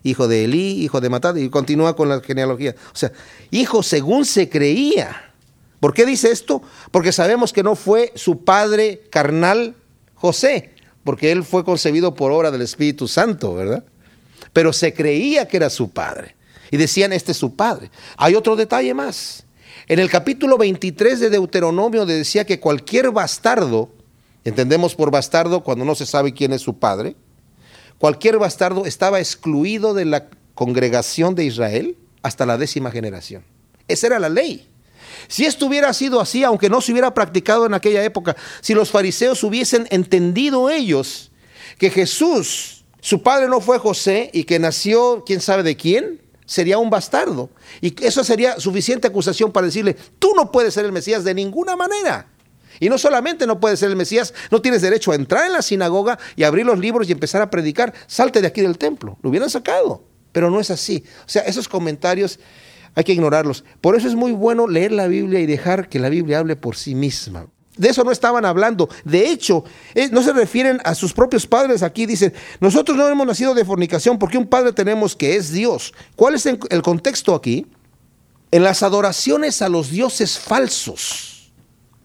hijo 0.03 0.27
de 0.27 0.45
Elí, 0.45 0.83
hijo 0.83 1.01
de 1.01 1.09
Matat, 1.09 1.37
y 1.37 1.49
continúa 1.49 1.95
con 1.95 2.09
la 2.09 2.21
genealogía. 2.21 2.75
O 2.93 2.95
sea, 2.95 3.11
hijo 3.51 3.81
según 3.81 4.25
se 4.25 4.49
creía. 4.49 5.33
¿Por 5.79 5.93
qué 5.93 6.05
dice 6.05 6.31
esto? 6.31 6.61
Porque 6.91 7.11
sabemos 7.11 7.51
que 7.51 7.63
no 7.63 7.75
fue 7.75 8.11
su 8.15 8.43
padre 8.43 9.03
carnal 9.09 9.75
José, 10.15 10.71
porque 11.03 11.31
él 11.31 11.43
fue 11.43 11.65
concebido 11.65 12.13
por 12.13 12.31
obra 12.31 12.51
del 12.51 12.61
Espíritu 12.61 13.07
Santo, 13.07 13.53
¿verdad? 13.53 13.83
Pero 14.53 14.71
se 14.71 14.93
creía 14.93 15.47
que 15.47 15.57
era 15.57 15.69
su 15.69 15.89
padre. 15.89 16.35
Y 16.71 16.77
decían, 16.77 17.11
este 17.11 17.33
es 17.33 17.37
su 17.37 17.55
padre. 17.55 17.91
Hay 18.17 18.35
otro 18.35 18.55
detalle 18.55 18.93
más. 18.93 19.45
En 19.87 19.99
el 19.99 20.09
capítulo 20.09 20.57
23 20.57 21.19
de 21.19 21.29
Deuteronomio 21.29 22.05
decía 22.05 22.45
que 22.45 22.59
cualquier 22.59 23.11
bastardo, 23.11 23.91
entendemos 24.45 24.95
por 24.95 25.11
bastardo 25.11 25.63
cuando 25.63 25.83
no 25.83 25.93
se 25.95 26.05
sabe 26.05 26.33
quién 26.33 26.53
es 26.53 26.61
su 26.61 26.79
padre, 26.79 27.15
cualquier 27.97 28.37
bastardo 28.37 28.85
estaba 28.85 29.19
excluido 29.19 29.93
de 29.93 30.05
la 30.05 30.27
congregación 30.55 31.35
de 31.35 31.45
Israel 31.45 31.97
hasta 32.21 32.45
la 32.45 32.57
décima 32.57 32.91
generación. 32.91 33.43
Esa 33.87 34.07
era 34.07 34.19
la 34.19 34.29
ley. 34.29 34.69
Si 35.27 35.45
esto 35.45 35.65
hubiera 35.65 35.93
sido 35.93 36.19
así, 36.19 36.43
aunque 36.43 36.69
no 36.69 36.81
se 36.81 36.91
hubiera 36.91 37.13
practicado 37.13 37.65
en 37.65 37.73
aquella 37.73 38.03
época, 38.03 38.35
si 38.61 38.73
los 38.73 38.91
fariseos 38.91 39.43
hubiesen 39.43 39.87
entendido 39.89 40.69
ellos 40.69 41.31
que 41.77 41.89
Jesús, 41.89 42.85
su 43.01 43.21
padre 43.21 43.47
no 43.47 43.61
fue 43.61 43.79
José 43.79 44.29
y 44.33 44.43
que 44.43 44.59
nació 44.59 45.23
quién 45.25 45.41
sabe 45.41 45.63
de 45.63 45.75
quién, 45.75 46.21
sería 46.45 46.77
un 46.77 46.89
bastardo. 46.89 47.49
Y 47.81 47.93
eso 48.05 48.23
sería 48.23 48.59
suficiente 48.59 49.07
acusación 49.07 49.51
para 49.51 49.67
decirle, 49.67 49.95
tú 50.19 50.33
no 50.35 50.51
puedes 50.51 50.73
ser 50.73 50.85
el 50.85 50.91
Mesías 50.91 51.23
de 51.23 51.33
ninguna 51.33 51.75
manera. 51.75 52.27
Y 52.79 52.89
no 52.89 52.97
solamente 52.97 53.47
no 53.47 53.59
puedes 53.59 53.79
ser 53.79 53.89
el 53.89 53.95
Mesías, 53.95 54.33
no 54.51 54.61
tienes 54.61 54.81
derecho 54.81 55.11
a 55.11 55.15
entrar 55.15 55.45
en 55.45 55.53
la 55.53 55.61
sinagoga 55.61 56.19
y 56.35 56.43
abrir 56.43 56.65
los 56.65 56.79
libros 56.79 57.09
y 57.09 57.11
empezar 57.11 57.41
a 57.41 57.49
predicar, 57.49 57.93
salte 58.07 58.41
de 58.41 58.47
aquí 58.47 58.61
del 58.61 58.77
templo. 58.77 59.17
Lo 59.21 59.29
hubieran 59.29 59.49
sacado, 59.49 60.03
pero 60.31 60.49
no 60.49 60.59
es 60.59 60.71
así. 60.71 61.03
O 61.25 61.29
sea, 61.29 61.43
esos 61.43 61.67
comentarios 61.67 62.39
hay 62.95 63.03
que 63.03 63.13
ignorarlos. 63.13 63.63
Por 63.81 63.95
eso 63.95 64.07
es 64.07 64.15
muy 64.15 64.31
bueno 64.31 64.67
leer 64.67 64.91
la 64.91 65.07
Biblia 65.07 65.39
y 65.39 65.45
dejar 65.45 65.89
que 65.89 65.99
la 65.99 66.09
Biblia 66.09 66.39
hable 66.39 66.55
por 66.55 66.75
sí 66.75 66.95
misma. 66.95 67.47
De 67.75 67.89
eso 67.89 68.03
no 68.03 68.11
estaban 68.11 68.45
hablando. 68.45 68.87
De 69.03 69.29
hecho, 69.29 69.63
eh, 69.95 70.09
no 70.11 70.21
se 70.21 70.31
refieren 70.31 70.79
a 70.83 70.93
sus 70.93 71.13
propios 71.13 71.47
padres. 71.47 71.81
Aquí 71.81 72.05
dicen, 72.05 72.33
nosotros 72.59 72.95
no 72.95 73.07
hemos 73.09 73.25
nacido 73.25 73.55
de 73.55 73.65
fornicación 73.65 74.19
porque 74.19 74.37
un 74.37 74.47
padre 74.47 74.73
tenemos 74.73 75.15
que 75.15 75.35
es 75.35 75.51
Dios. 75.51 75.93
¿Cuál 76.15 76.35
es 76.35 76.45
el 76.45 76.81
contexto 76.83 77.33
aquí? 77.33 77.65
En 78.51 78.63
las 78.63 78.83
adoraciones 78.83 79.63
a 79.63 79.69
los 79.69 79.89
dioses 79.89 80.37
falsos, 80.37 81.32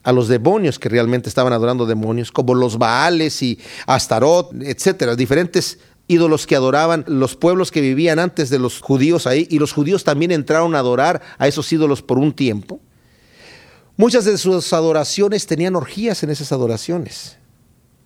a 0.03 0.13
los 0.13 0.29
demonios 0.29 0.79
que 0.79 0.89
realmente 0.89 1.29
estaban 1.29 1.53
adorando 1.53 1.87
demonios, 1.87 2.33
como 2.33 2.55
los 2.55 2.79
Baales 2.79 3.43
y 3.43 3.59
Astarot, 3.87 4.53
etcétera, 4.63 5.17
diferentes 5.17 5.79
ídolos 6.07 6.47
que 6.47 6.57
adoraban 6.57 7.05
los 7.07 7.37
pueblos 7.37 7.71
que 7.71 7.81
vivían 7.81 8.19
antes 8.19 8.49
de 8.51 8.59
los 8.59 8.81
judíos 8.81 9.27
ahí, 9.27 9.47
y 9.51 9.59
los 9.59 9.73
judíos 9.73 10.05
también 10.05 10.33
entraron 10.33 10.75
a 10.75 10.79
adorar 10.79 11.21
a 11.39 11.47
esos 11.47 11.71
ídolos 11.73 12.03
por 12.03 12.19
un 12.19 12.33
tiempo. 12.33 12.81
Muchas 13.97 14.25
de 14.25 14.39
sus 14.39 14.73
adoraciones 14.73 15.47
tenían 15.47 15.77
orgías 15.77 16.23
en 16.23 16.31
esas 16.31 16.53
adoraciones. 16.53 17.37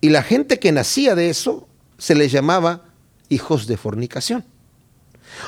Y 0.01 0.09
la 0.09 0.23
gente 0.23 0.59
que 0.59 0.71
nacía 0.71 1.15
de 1.15 1.29
eso 1.29 1.67
se 1.97 2.15
les 2.15 2.31
llamaba 2.31 2.85
hijos 3.29 3.67
de 3.67 3.77
fornicación. 3.77 4.43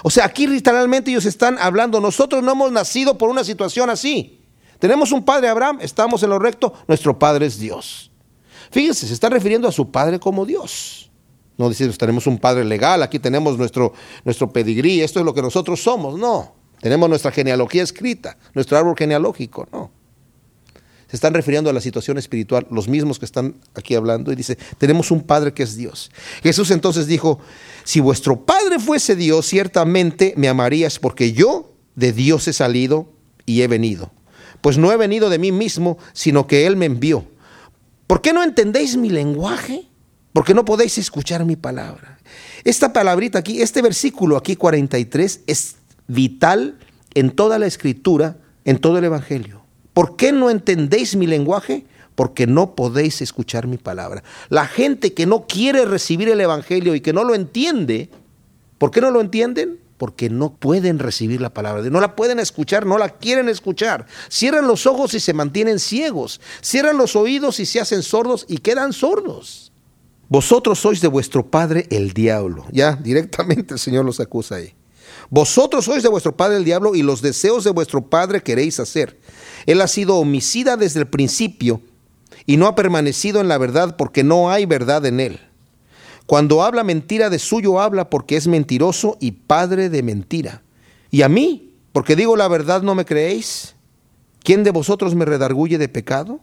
O 0.04 0.10
sea, 0.10 0.26
aquí 0.26 0.48
literalmente 0.48 1.12
ellos 1.12 1.26
están 1.26 1.58
hablando, 1.60 2.00
nosotros 2.00 2.42
no 2.42 2.54
hemos 2.54 2.72
nacido 2.72 3.18
por 3.18 3.30
una 3.30 3.44
situación 3.44 3.90
así. 3.90 4.35
Tenemos 4.80 5.12
un 5.12 5.24
padre 5.24 5.48
Abraham, 5.48 5.80
estamos 5.82 6.24
en 6.24 6.30
lo 6.30 6.40
recto, 6.40 6.74
nuestro 6.88 7.18
padre 7.18 7.46
es 7.46 7.60
Dios. 7.60 8.12
Fíjense, 8.72 9.08
se 9.08 9.14
está 9.14 9.30
refiriendo 9.30 9.68
a 9.68 9.72
su 9.72 9.92
padre 9.92 10.20
como 10.20 10.46
Dios. 10.46 11.12
No 11.58 11.70
decimos, 11.70 11.98
tenemos 11.98 12.28
un 12.28 12.38
padre 12.38 12.66
legal, 12.66 13.02
aquí 13.02 13.20
tenemos 13.20 13.58
nuestro, 13.58 13.94
nuestro 14.26 14.52
pedigrí, 14.52 15.02
esto 15.02 15.20
es 15.20 15.26
lo 15.26 15.34
que 15.34 15.42
nosotros 15.42 15.82
somos. 15.82 16.20
No, 16.20 16.54
tenemos 16.82 17.08
nuestra 17.08 17.32
genealogía 17.32 17.84
escrita, 17.84 18.38
nuestro 18.54 18.78
árbol 18.78 18.96
genealógico. 18.98 19.68
No. 19.72 19.92
Se 21.08 21.16
están 21.16 21.34
refiriendo 21.34 21.70
a 21.70 21.74
la 21.74 21.82
situación 21.82 22.18
espiritual, 22.18 22.68
los 22.72 22.88
mismos 22.88 23.20
que 23.20 23.26
están 23.26 23.56
aquí 23.76 23.96
hablando, 23.96 24.32
y 24.32 24.36
dice, 24.36 24.58
tenemos 24.78 25.12
un 25.12 25.22
Padre 25.22 25.54
que 25.54 25.64
es 25.64 25.78
Dios. 25.78 26.12
Jesús 26.42 26.72
entonces 26.72 27.06
dijo, 27.06 27.40
si 27.84 28.00
vuestro 28.00 28.44
Padre 28.44 28.80
fuese 28.80 29.16
Dios, 29.16 29.46
ciertamente 29.46 30.34
me 30.36 30.48
amarías, 30.50 30.98
porque 30.98 31.32
yo 31.32 31.74
de 31.96 32.12
Dios 32.12 32.48
he 32.48 32.54
salido 32.54 33.08
y 33.46 33.62
he 33.62 33.68
venido. 33.68 34.12
Pues 34.66 34.80
no 34.80 34.92
he 34.92 34.98
venido 34.98 35.30
de 35.30 35.38
mí 35.38 35.52
mismo, 35.52 36.00
sino 36.12 36.48
que 36.48 36.66
Él 36.66 36.76
me 36.76 36.88
envió. 36.88 37.24
¿Por 38.08 38.20
qué 38.20 38.34
no 38.34 38.42
entendéis 38.42 38.98
mi 38.98 39.12
lenguaje? 39.12 39.88
Porque 40.34 40.56
no 40.56 40.66
podéis 40.66 40.98
escuchar 40.98 41.46
mi 41.46 41.56
palabra. 41.56 42.18
Esta 42.64 42.92
palabrita 42.92 43.38
aquí, 43.38 43.62
este 43.62 43.84
versículo 43.84 44.38
aquí 44.38 44.56
43 44.56 45.42
es 45.46 45.76
vital 46.08 46.80
en 47.14 47.30
toda 47.30 47.60
la 47.60 47.68
escritura, 47.68 48.38
en 48.64 48.80
todo 48.80 48.98
el 48.98 49.04
Evangelio. 49.04 49.62
¿Por 49.94 50.16
qué 50.16 50.32
no 50.32 50.50
entendéis 50.50 51.16
mi 51.16 51.28
lenguaje? 51.28 51.86
Porque 52.16 52.48
no 52.48 52.74
podéis 52.74 53.22
escuchar 53.22 53.68
mi 53.68 53.78
palabra. 53.78 54.24
La 54.50 54.66
gente 54.66 55.14
que 55.14 55.28
no 55.28 55.46
quiere 55.46 55.86
recibir 55.86 56.28
el 56.28 56.42
Evangelio 56.42 56.96
y 56.96 57.02
que 57.02 57.14
no 57.14 57.24
lo 57.24 57.36
entiende, 57.36 58.10
¿por 58.80 58.90
qué 58.90 59.00
no 59.00 59.12
lo 59.12 59.22
entienden? 59.22 59.78
Porque 59.98 60.30
no 60.30 60.54
pueden 60.54 61.00
recibir 61.00 61.40
la 61.40 61.54
palabra, 61.54 61.82
no 61.84 62.02
la 62.02 62.16
pueden 62.16 62.40
escuchar, 62.40 62.86
no 62.86 62.98
la 62.98 63.10
quieren 63.10 63.48
escuchar. 63.48 64.06
Cierran 64.30 64.68
los 64.68 64.86
ojos 64.86 65.14
y 65.14 65.20
se 65.20 65.34
mantienen 65.34 65.80
ciegos. 65.80 66.42
Cierran 66.62 66.98
los 66.98 67.16
oídos 67.16 67.60
y 67.60 67.66
se 67.66 67.80
hacen 67.80 68.04
sordos 68.04 68.46
y 68.50 68.58
quedan 68.58 68.92
sordos. 68.92 69.72
Vosotros 70.28 70.80
sois 70.80 71.02
de 71.02 71.08
vuestro 71.08 71.46
padre 71.46 71.88
el 71.92 72.14
diablo. 72.14 72.66
Ya 72.72 72.96
directamente 72.96 73.76
el 73.76 73.80
Señor 73.80 74.06
los 74.06 74.20
acusa 74.20 74.56
ahí. 74.56 74.74
Vosotros 75.30 75.86
sois 75.86 76.04
de 76.04 76.10
vuestro 76.10 76.36
padre 76.36 76.58
el 76.58 76.66
diablo 76.66 76.96
y 76.96 77.02
los 77.02 77.22
deseos 77.22 77.64
de 77.64 77.72
vuestro 77.72 78.10
padre 78.10 78.42
queréis 78.42 78.80
hacer. 78.80 79.20
Él 79.66 79.82
ha 79.82 79.88
sido 79.88 80.16
homicida 80.18 80.78
desde 80.78 81.00
el 81.00 81.08
principio 81.08 81.82
y 82.46 82.58
no 82.58 82.68
ha 82.68 82.76
permanecido 82.76 83.42
en 83.42 83.48
la 83.48 83.58
verdad 83.58 83.96
porque 83.98 84.24
no 84.24 84.50
hay 84.50 84.66
verdad 84.66 85.06
en 85.06 85.20
él. 85.20 85.40
Cuando 86.26 86.64
habla 86.64 86.84
mentira 86.84 87.30
de 87.30 87.40
suyo 87.40 87.80
habla 87.80 88.10
porque 88.10 88.36
es 88.36 88.48
mentiroso 88.48 89.18
y 89.20 89.32
padre 89.32 89.90
de 89.90 90.04
mentira. 90.04 90.64
Y 91.12 91.22
a 91.22 91.30
mí, 91.30 91.74
porque 91.92 92.16
digo 92.16 92.36
la 92.36 92.48
verdad, 92.48 92.82
no 92.82 92.96
me 92.96 93.06
creéis. 93.06 93.76
¿Quién 94.44 94.64
de 94.64 94.72
vosotros 94.72 95.16
me 95.16 95.26
redarguye 95.26 95.78
de 95.78 95.90
pecado? 95.90 96.40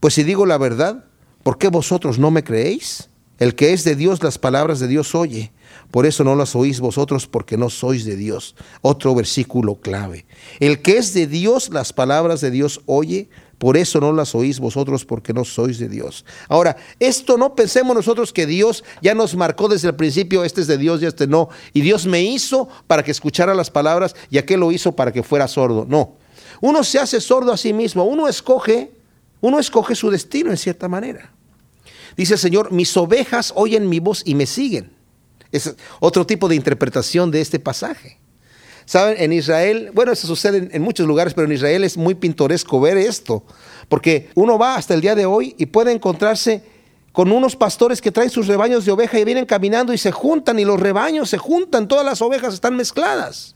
Pues 0.00 0.14
si 0.14 0.22
digo 0.22 0.46
la 0.46 0.58
verdad, 0.58 1.04
¿por 1.42 1.58
qué 1.58 1.68
vosotros 1.68 2.18
no 2.18 2.30
me 2.30 2.44
creéis? 2.44 3.08
El 3.38 3.54
que 3.54 3.72
es 3.72 3.82
de 3.84 3.96
Dios, 3.96 4.22
las 4.22 4.38
palabras 4.38 4.78
de 4.78 4.88
Dios 4.88 5.14
oye. 5.14 5.52
Por 5.90 6.06
eso 6.06 6.22
no 6.22 6.36
las 6.36 6.54
oís 6.54 6.80
vosotros 6.80 7.26
porque 7.26 7.56
no 7.56 7.70
sois 7.70 8.04
de 8.04 8.16
Dios. 8.16 8.54
Otro 8.82 9.14
versículo 9.14 9.76
clave. 9.76 10.26
El 10.60 10.80
que 10.80 10.98
es 10.98 11.12
de 11.12 11.26
Dios, 11.26 11.70
las 11.70 11.92
palabras 11.92 12.40
de 12.40 12.50
Dios 12.50 12.82
oye. 12.86 13.28
Por 13.62 13.76
eso 13.76 14.00
no 14.00 14.12
las 14.12 14.34
oís 14.34 14.58
vosotros 14.58 15.04
porque 15.04 15.32
no 15.32 15.44
sois 15.44 15.78
de 15.78 15.88
Dios. 15.88 16.24
Ahora, 16.48 16.76
esto 16.98 17.38
no 17.38 17.54
pensemos 17.54 17.94
nosotros 17.94 18.32
que 18.32 18.44
Dios 18.44 18.82
ya 19.00 19.14
nos 19.14 19.36
marcó 19.36 19.68
desde 19.68 19.86
el 19.86 19.94
principio, 19.94 20.42
este 20.42 20.62
es 20.62 20.66
de 20.66 20.78
Dios 20.78 21.00
y 21.00 21.06
este 21.06 21.28
no. 21.28 21.48
Y 21.72 21.82
Dios 21.82 22.04
me 22.04 22.24
hizo 22.24 22.68
para 22.88 23.04
que 23.04 23.12
escuchara 23.12 23.54
las 23.54 23.70
palabras 23.70 24.16
y 24.30 24.38
aquel 24.38 24.58
lo 24.58 24.72
hizo 24.72 24.96
para 24.96 25.12
que 25.12 25.22
fuera 25.22 25.46
sordo. 25.46 25.86
No. 25.88 26.16
Uno 26.60 26.82
se 26.82 26.98
hace 26.98 27.20
sordo 27.20 27.52
a 27.52 27.56
sí 27.56 27.72
mismo. 27.72 28.02
Uno 28.02 28.26
escoge, 28.26 28.90
uno 29.40 29.60
escoge 29.60 29.94
su 29.94 30.10
destino 30.10 30.50
en 30.50 30.56
cierta 30.56 30.88
manera. 30.88 31.32
Dice 32.16 32.34
el 32.34 32.40
Señor, 32.40 32.72
mis 32.72 32.96
ovejas 32.96 33.52
oyen 33.54 33.88
mi 33.88 34.00
voz 34.00 34.24
y 34.24 34.34
me 34.34 34.46
siguen. 34.46 34.90
Es 35.52 35.72
otro 36.00 36.26
tipo 36.26 36.48
de 36.48 36.56
interpretación 36.56 37.30
de 37.30 37.40
este 37.40 37.60
pasaje. 37.60 38.18
Saben, 38.84 39.16
en 39.18 39.32
Israel, 39.32 39.90
bueno, 39.94 40.12
eso 40.12 40.26
sucede 40.26 40.68
en, 40.72 40.82
muchos 40.82 41.06
lugares, 41.06 41.34
pero 41.34 41.46
en 41.46 41.52
Israel 41.52 41.84
es 41.84 41.96
muy 41.96 42.14
pintoresco 42.14 42.80
ver 42.80 42.96
esto, 42.96 43.44
porque 43.88 44.30
uno 44.34 44.58
va 44.58 44.76
hasta 44.76 44.94
el 44.94 45.00
día 45.00 45.14
de 45.14 45.26
hoy 45.26 45.54
y 45.58 45.66
puede 45.66 45.92
encontrarse 45.92 46.62
con 47.12 47.30
unos 47.30 47.56
pastores 47.56 48.00
que 48.00 48.10
traen 48.10 48.30
sus 48.30 48.46
rebaños 48.46 48.84
de 48.84 48.92
oveja 48.92 49.18
y 49.18 49.24
vienen 49.24 49.46
caminando 49.46 49.92
y 49.92 49.98
se 49.98 50.12
juntan 50.12 50.58
y 50.58 50.64
los 50.64 50.80
rebaños 50.80 51.28
se 51.28 51.38
juntan, 51.38 51.86
todas 51.86 52.04
las 52.04 52.22
ovejas 52.22 52.54
están 52.54 52.74
mezcladas. 52.74 53.54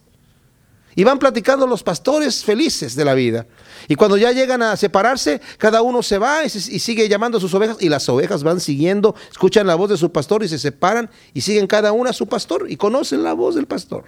Y 0.95 1.05
van 1.05 1.19
platicando 1.19 1.67
los 1.67 1.83
pastores 1.83 2.43
felices 2.43 2.97
de 2.97 3.05
la 3.05 3.13
vida. 3.13 3.47
Y 3.87 3.97
cuando 3.97 4.17
ya 4.17 4.33
llegan 4.33 4.63
a 4.63 4.77
separarse, 4.77 5.43
cada 5.59 5.83
uno 5.83 6.03
se 6.03 6.17
va 6.17 6.45
y, 6.45 6.49
sigue 6.49 7.07
llamando 7.07 7.37
a 7.37 7.41
sus 7.41 7.53
ovejas 7.53 7.77
y 7.81 7.91
las 7.91 8.09
ovejas 8.09 8.43
van 8.43 8.61
siguiendo, 8.61 9.15
escuchan 9.31 9.67
la 9.67 9.75
voz 9.75 9.91
de 9.91 9.99
su 9.99 10.11
pastor 10.11 10.43
y 10.43 10.49
se 10.49 10.59
separan 10.59 11.11
y 11.35 11.43
siguen 11.43 11.67
cada 11.67 11.93
una 11.93 12.11
a 12.11 12.15
su 12.15 12.27
pastor 12.27 12.67
y 12.71 12.77
conocen 12.79 13.23
la 13.23 13.35
voz 13.35 13.55
del 13.55 13.67
pastor. 13.67 14.05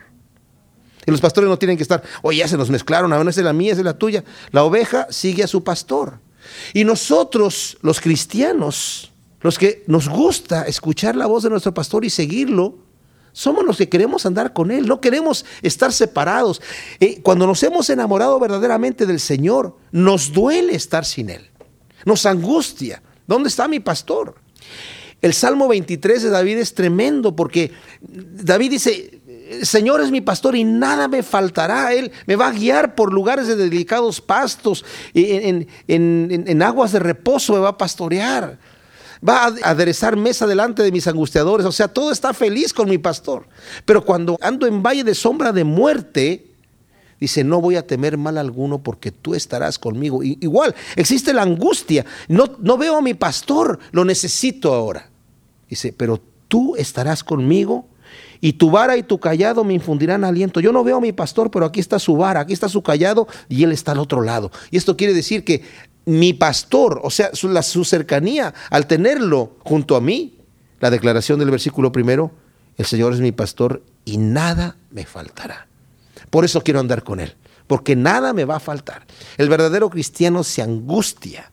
Y 1.08 1.10
los 1.10 1.22
pastores 1.22 1.48
no 1.48 1.58
tienen 1.58 1.78
que 1.78 1.82
estar, 1.82 2.02
oye, 2.20 2.40
ya 2.40 2.48
se 2.48 2.58
nos 2.58 2.68
mezclaron, 2.68 3.10
ahora 3.14 3.30
es 3.30 3.38
la 3.38 3.54
mía, 3.54 3.72
es 3.72 3.78
la 3.78 3.96
tuya. 3.96 4.24
La 4.50 4.62
oveja 4.62 5.06
sigue 5.08 5.42
a 5.42 5.46
su 5.46 5.64
pastor. 5.64 6.20
Y 6.74 6.84
nosotros, 6.84 7.78
los 7.80 7.98
cristianos, 7.98 9.10
los 9.40 9.58
que 9.58 9.84
nos 9.86 10.06
gusta 10.10 10.64
escuchar 10.64 11.16
la 11.16 11.24
voz 11.24 11.44
de 11.44 11.48
nuestro 11.48 11.72
pastor 11.72 12.04
y 12.04 12.10
seguirlo, 12.10 12.76
somos 13.32 13.64
los 13.64 13.78
que 13.78 13.88
queremos 13.88 14.26
andar 14.26 14.52
con 14.52 14.70
Él, 14.70 14.86
no 14.86 15.00
queremos 15.00 15.46
estar 15.62 15.94
separados. 15.94 16.60
Eh, 17.00 17.22
cuando 17.22 17.46
nos 17.46 17.62
hemos 17.62 17.88
enamorado 17.88 18.38
verdaderamente 18.38 19.06
del 19.06 19.18
Señor, 19.18 19.78
nos 19.90 20.34
duele 20.34 20.74
estar 20.74 21.06
sin 21.06 21.30
Él, 21.30 21.48
nos 22.04 22.26
angustia. 22.26 23.02
¿Dónde 23.26 23.48
está 23.48 23.66
mi 23.66 23.80
pastor? 23.80 24.34
El 25.22 25.32
Salmo 25.32 25.68
23 25.68 26.22
de 26.24 26.28
David 26.28 26.58
es 26.58 26.74
tremendo 26.74 27.34
porque 27.34 27.72
David 28.02 28.72
dice, 28.72 29.17
Señor 29.62 30.00
es 30.00 30.10
mi 30.10 30.20
pastor 30.20 30.56
y 30.56 30.64
nada 30.64 31.08
me 31.08 31.22
faltará. 31.22 31.92
Él 31.92 32.12
me 32.26 32.36
va 32.36 32.48
a 32.48 32.52
guiar 32.52 32.94
por 32.94 33.12
lugares 33.12 33.46
de 33.46 33.56
delicados 33.56 34.20
pastos, 34.20 34.84
en, 35.14 35.66
en 35.86 36.62
aguas 36.62 36.92
de 36.92 36.98
reposo 36.98 37.54
me 37.54 37.60
va 37.60 37.70
a 37.70 37.78
pastorear 37.78 38.58
va 39.26 39.46
a 39.46 39.70
aderezar 39.70 40.16
mesa 40.16 40.46
delante 40.46 40.82
de 40.82 40.92
mis 40.92 41.06
angustiadores, 41.06 41.66
o 41.66 41.72
sea, 41.72 41.88
todo 41.88 42.12
está 42.12 42.32
feliz 42.34 42.72
con 42.72 42.88
mi 42.88 42.98
pastor. 42.98 43.48
Pero 43.84 44.04
cuando 44.04 44.36
ando 44.40 44.66
en 44.66 44.82
valle 44.82 45.04
de 45.04 45.14
sombra 45.14 45.52
de 45.52 45.64
muerte, 45.64 46.46
dice, 47.20 47.44
no 47.44 47.60
voy 47.60 47.76
a 47.76 47.86
temer 47.86 48.16
mal 48.16 48.38
alguno 48.38 48.78
porque 48.78 49.10
tú 49.10 49.34
estarás 49.34 49.78
conmigo. 49.78 50.22
igual, 50.22 50.74
existe 50.96 51.32
la 51.32 51.42
angustia, 51.42 52.04
no, 52.28 52.56
no 52.60 52.76
veo 52.76 52.96
a 52.96 53.02
mi 53.02 53.14
pastor, 53.14 53.78
lo 53.90 54.04
necesito 54.04 54.74
ahora. 54.74 55.10
Dice, 55.68 55.92
pero 55.92 56.20
tú 56.48 56.76
estarás 56.76 57.24
conmigo 57.24 57.86
y 58.40 58.54
tu 58.54 58.70
vara 58.70 58.96
y 58.96 59.02
tu 59.02 59.18
callado 59.18 59.64
me 59.64 59.74
infundirán 59.74 60.24
aliento. 60.24 60.60
Yo 60.60 60.72
no 60.72 60.84
veo 60.84 60.98
a 60.98 61.00
mi 61.00 61.12
pastor, 61.12 61.50
pero 61.50 61.66
aquí 61.66 61.80
está 61.80 61.98
su 61.98 62.16
vara, 62.16 62.40
aquí 62.40 62.52
está 62.52 62.68
su 62.68 62.82
callado 62.82 63.26
y 63.48 63.64
él 63.64 63.72
está 63.72 63.92
al 63.92 63.98
otro 63.98 64.22
lado. 64.22 64.50
Y 64.70 64.76
esto 64.76 64.96
quiere 64.96 65.14
decir 65.14 65.44
que 65.44 65.62
mi 66.04 66.32
pastor, 66.32 67.00
o 67.02 67.10
sea, 67.10 67.30
su, 67.34 67.54
su 67.62 67.84
cercanía, 67.84 68.54
al 68.70 68.86
tenerlo 68.86 69.56
junto 69.60 69.96
a 69.96 70.00
mí, 70.00 70.38
la 70.80 70.90
declaración 70.90 71.38
del 71.38 71.50
versículo 71.50 71.92
primero, 71.92 72.30
el 72.76 72.86
Señor 72.86 73.12
es 73.12 73.20
mi 73.20 73.32
pastor 73.32 73.82
y 74.04 74.16
nada 74.18 74.76
me 74.90 75.04
faltará. 75.04 75.66
Por 76.30 76.44
eso 76.44 76.62
quiero 76.62 76.80
andar 76.80 77.02
con 77.02 77.20
Él, 77.20 77.34
porque 77.66 77.96
nada 77.96 78.32
me 78.32 78.44
va 78.44 78.56
a 78.56 78.60
faltar. 78.60 79.06
El 79.36 79.48
verdadero 79.48 79.90
cristiano 79.90 80.44
se 80.44 80.62
angustia 80.62 81.50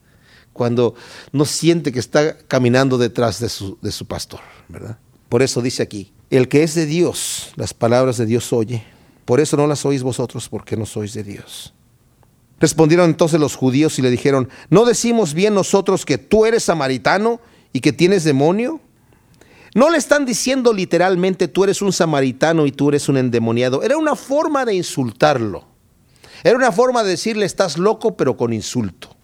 cuando 0.52 0.94
no 1.32 1.44
siente 1.44 1.92
que 1.92 1.98
está 1.98 2.38
caminando 2.38 2.96
detrás 2.96 3.40
de 3.40 3.48
su, 3.48 3.78
de 3.82 3.92
su 3.92 4.06
pastor, 4.06 4.40
¿verdad? 4.68 4.98
Por 5.28 5.42
eso 5.42 5.60
dice 5.60 5.82
aquí, 5.82 6.12
el 6.30 6.48
que 6.48 6.62
es 6.62 6.74
de 6.74 6.86
Dios, 6.86 7.52
las 7.56 7.74
palabras 7.74 8.16
de 8.16 8.26
Dios 8.26 8.52
oye, 8.52 8.82
por 9.24 9.40
eso 9.40 9.56
no 9.56 9.66
las 9.66 9.84
oís 9.84 10.02
vosotros, 10.02 10.48
porque 10.48 10.76
no 10.76 10.86
sois 10.86 11.12
de 11.12 11.24
Dios. 11.24 11.74
Respondieron 12.58 13.10
entonces 13.10 13.38
los 13.38 13.54
judíos 13.54 13.98
y 13.98 14.02
le 14.02 14.10
dijeron, 14.10 14.48
¿no 14.70 14.84
decimos 14.84 15.34
bien 15.34 15.54
nosotros 15.54 16.06
que 16.06 16.16
tú 16.16 16.46
eres 16.46 16.64
samaritano 16.64 17.40
y 17.72 17.80
que 17.80 17.92
tienes 17.92 18.24
demonio? 18.24 18.80
No 19.74 19.90
le 19.90 19.98
están 19.98 20.24
diciendo 20.24 20.72
literalmente 20.72 21.48
tú 21.48 21.64
eres 21.64 21.82
un 21.82 21.92
samaritano 21.92 22.66
y 22.66 22.72
tú 22.72 22.88
eres 22.88 23.10
un 23.10 23.18
endemoniado. 23.18 23.82
Era 23.82 23.98
una 23.98 24.16
forma 24.16 24.64
de 24.64 24.74
insultarlo. 24.74 25.66
Era 26.44 26.56
una 26.56 26.72
forma 26.72 27.02
de 27.02 27.10
decirle 27.10 27.44
estás 27.44 27.76
loco 27.76 28.16
pero 28.16 28.38
con 28.38 28.54
insulto. 28.54 29.14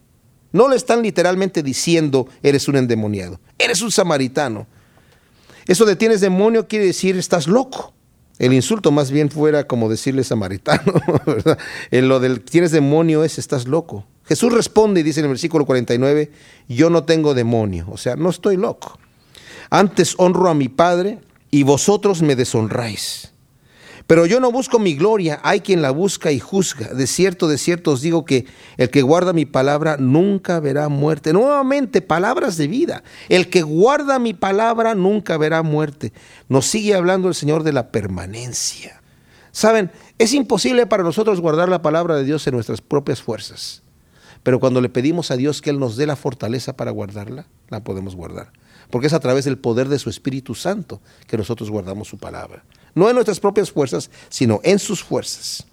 No 0.53 0.69
le 0.69 0.77
están 0.77 1.03
literalmente 1.03 1.63
diciendo 1.63 2.29
eres 2.43 2.69
un 2.69 2.77
endemoniado. 2.77 3.41
Eres 3.59 3.81
un 3.81 3.91
samaritano. 3.91 4.67
Eso 5.67 5.85
de 5.85 5.97
tienes 5.97 6.21
demonio 6.21 6.69
quiere 6.69 6.87
decir 6.87 7.17
estás 7.17 7.47
loco. 7.47 7.95
El 8.39 8.53
insulto 8.53 8.91
más 8.91 9.11
bien 9.11 9.31
fuera 9.31 9.67
como 9.67 9.89
decirle 9.89 10.25
samaritano, 10.25 10.95
¿verdad? 11.27 11.59
En 11.91 12.09
lo 12.09 12.19
del 12.19 12.41
tienes 12.41 12.73
demonio 12.73 13.25
es 13.25 13.39
estás 13.39 13.67
loco. 13.67 14.07
Jesús 14.25 14.53
responde 14.53 15.01
y 15.01 15.03
dice 15.03 15.21
en 15.21 15.27
el 15.27 15.31
versículo 15.31 15.67
49, 15.67 16.31
yo 16.69 16.91
no 16.91 17.05
tengo 17.05 17.35
demonio, 17.35 17.87
o 17.91 17.97
sea, 17.97 18.17
no 18.17 18.31
estoy 18.31 18.57
loco. 18.57 18.99
Antes 19.71 20.15
honro 20.19 20.49
a 20.49 20.55
mi 20.55 20.69
Padre 20.69 21.21
y 21.51 21.63
vosotros 21.65 22.23
me 22.23 22.37
deshonráis. 22.37 23.32
Pero 24.13 24.27
yo 24.27 24.41
no 24.41 24.53
busco 24.53 24.79
mi 24.79 24.95
gloria, 24.95 25.41
hay 25.43 25.61
quien 25.61 25.81
la 25.81 25.91
busca 25.91 26.33
y 26.33 26.39
juzga. 26.39 26.89
De 26.89 27.07
cierto, 27.07 27.49
de 27.49 27.57
cierto 27.57 27.93
os 27.93 28.03
digo 28.03 28.27
que 28.27 28.45
el 28.77 28.91
que 28.91 29.01
guarda 29.01 29.33
mi 29.33 29.47
palabra 29.47 29.97
nunca 29.97 30.61
verá 30.61 30.91
muerte. 30.91 31.33
Nuevamente, 31.33 32.03
palabras 32.03 32.59
de 32.59 32.67
vida. 32.67 33.05
El 33.31 33.49
que 33.49 33.63
guarda 33.63 34.19
mi 34.19 34.35
palabra 34.35 34.95
nunca 34.95 35.39
verá 35.39 35.63
muerte. 35.63 36.13
Nos 36.51 36.67
sigue 36.67 36.95
hablando 36.95 37.29
el 37.29 37.35
Señor 37.35 37.63
de 37.63 37.73
la 37.73 37.91
permanencia. 37.91 39.01
Saben, 39.51 39.91
es 40.19 40.35
imposible 40.35 40.87
para 40.87 41.05
nosotros 41.05 41.41
guardar 41.41 41.71
la 41.71 41.81
palabra 41.81 42.15
de 42.15 42.25
Dios 42.25 42.47
en 42.47 42.53
nuestras 42.53 42.83
propias 42.83 43.23
fuerzas. 43.23 43.83
Pero 44.43 44.61
cuando 44.61 44.83
le 44.83 44.91
pedimos 44.91 45.31
a 45.31 45.39
Dios 45.39 45.63
que 45.63 45.71
Él 45.71 45.79
nos 45.79 45.97
dé 45.97 46.07
la 46.07 46.17
fortaleza 46.17 46.77
para 46.77 46.91
guardarla, 46.91 47.47
la 47.71 47.83
podemos 47.83 48.15
guardar. 48.15 48.53
Porque 48.91 49.07
es 49.07 49.15
a 49.15 49.21
través 49.21 49.47
del 49.47 49.57
poder 49.57 49.89
de 49.89 49.99
su 49.99 50.11
Espíritu 50.11 50.55
Santo 50.55 51.01
que 51.27 51.39
nosotros 51.39 51.71
guardamos 51.71 52.09
su 52.09 52.19
palabra 52.19 52.63
no 52.95 53.09
en 53.09 53.15
nuestras 53.15 53.41
propias 53.41 53.71
fuerzas, 53.71 54.11
sino 54.29 54.61
en 54.63 54.79
sus 54.79 55.03
fuerzas. 55.03 55.67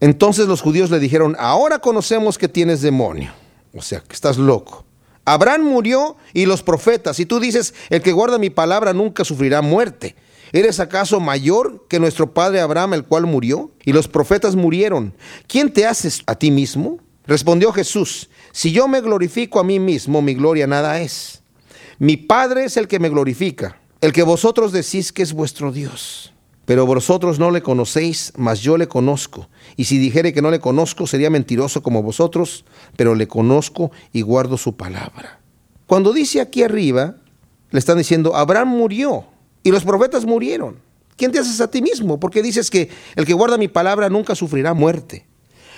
Entonces 0.00 0.46
los 0.46 0.60
judíos 0.60 0.90
le 0.90 0.98
dijeron, 0.98 1.36
ahora 1.38 1.78
conocemos 1.78 2.38
que 2.38 2.48
tienes 2.48 2.82
demonio, 2.82 3.32
o 3.74 3.82
sea, 3.82 4.00
que 4.00 4.14
estás 4.14 4.36
loco. 4.36 4.84
Abraham 5.24 5.62
murió 5.62 6.16
y 6.32 6.46
los 6.46 6.62
profetas, 6.62 7.18
y 7.18 7.26
tú 7.26 7.40
dices, 7.40 7.74
el 7.90 8.02
que 8.02 8.12
guarda 8.12 8.38
mi 8.38 8.50
palabra 8.50 8.92
nunca 8.92 9.24
sufrirá 9.24 9.62
muerte. 9.62 10.14
¿Eres 10.52 10.78
acaso 10.78 11.18
mayor 11.18 11.86
que 11.88 11.98
nuestro 11.98 12.32
padre 12.32 12.60
Abraham, 12.60 12.94
el 12.94 13.04
cual 13.04 13.26
murió? 13.26 13.72
Y 13.84 13.92
los 13.92 14.06
profetas 14.06 14.54
murieron. 14.54 15.12
¿Quién 15.48 15.72
te 15.72 15.86
haces 15.86 16.22
a 16.26 16.36
ti 16.36 16.52
mismo? 16.52 17.00
Respondió 17.26 17.72
Jesús, 17.72 18.30
si 18.52 18.70
yo 18.70 18.86
me 18.86 19.00
glorifico 19.00 19.58
a 19.58 19.64
mí 19.64 19.80
mismo, 19.80 20.22
mi 20.22 20.34
gloria 20.34 20.68
nada 20.68 21.00
es. 21.00 21.42
Mi 21.98 22.16
Padre 22.16 22.64
es 22.64 22.76
el 22.76 22.86
que 22.86 23.00
me 23.00 23.08
glorifica, 23.08 23.80
el 24.00 24.12
que 24.12 24.22
vosotros 24.22 24.70
decís 24.70 25.12
que 25.12 25.22
es 25.22 25.32
vuestro 25.32 25.72
Dios. 25.72 26.32
Pero 26.66 26.84
vosotros 26.84 27.38
no 27.38 27.50
le 27.52 27.62
conocéis, 27.62 28.32
mas 28.36 28.60
yo 28.60 28.76
le 28.76 28.88
conozco. 28.88 29.48
Y 29.76 29.84
si 29.84 29.98
dijere 29.98 30.34
que 30.34 30.42
no 30.42 30.50
le 30.50 30.60
conozco, 30.60 31.06
sería 31.06 31.30
mentiroso 31.30 31.82
como 31.82 32.02
vosotros, 32.02 32.64
pero 32.96 33.14
le 33.14 33.28
conozco 33.28 33.92
y 34.12 34.22
guardo 34.22 34.58
su 34.58 34.76
palabra. 34.76 35.40
Cuando 35.86 36.12
dice 36.12 36.40
aquí 36.40 36.64
arriba, 36.64 37.14
le 37.70 37.78
están 37.78 37.98
diciendo, 37.98 38.34
Abraham 38.34 38.68
murió 38.68 39.26
y 39.62 39.70
los 39.70 39.84
profetas 39.84 40.24
murieron. 40.24 40.80
¿Quién 41.16 41.30
te 41.30 41.38
haces 41.38 41.60
a 41.60 41.70
ti 41.70 41.80
mismo? 41.80 42.18
Porque 42.18 42.42
dices 42.42 42.68
que 42.68 42.90
el 43.14 43.24
que 43.24 43.32
guarda 43.32 43.56
mi 43.56 43.68
palabra 43.68 44.08
nunca 44.08 44.34
sufrirá 44.34 44.74
muerte. 44.74 45.24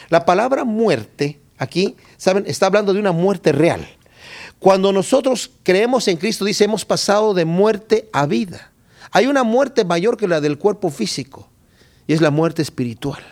La 0.09 0.25
palabra 0.25 0.65
muerte 0.65 1.39
aquí, 1.59 1.97
¿saben? 2.17 2.45
Está 2.47 2.67
hablando 2.67 2.95
de 2.95 3.01
una 3.01 3.13
muerte 3.13 3.53
real. 3.53 3.87
Cuando 4.59 4.91
nosotros 4.91 5.51
creemos 5.63 6.09
en 6.09 6.17
Cristo, 6.17 6.47
dice, 6.47 6.65
hemos 6.65 6.85
pasado 6.85 7.35
de 7.35 7.45
muerte 7.45 8.09
a 8.13 8.27
vida. 8.27 8.73
Hay 9.11 9.27
una 9.27 9.43
muerte 9.43 9.85
mayor 9.85 10.17
que 10.17 10.29
la 10.29 10.41
del 10.41 10.59
cuerpo 10.59 10.91
físico 10.91 11.49
y 12.07 12.13
es 12.13 12.21
la 12.21 12.31
muerte 12.31 12.63
espiritual. 12.63 13.23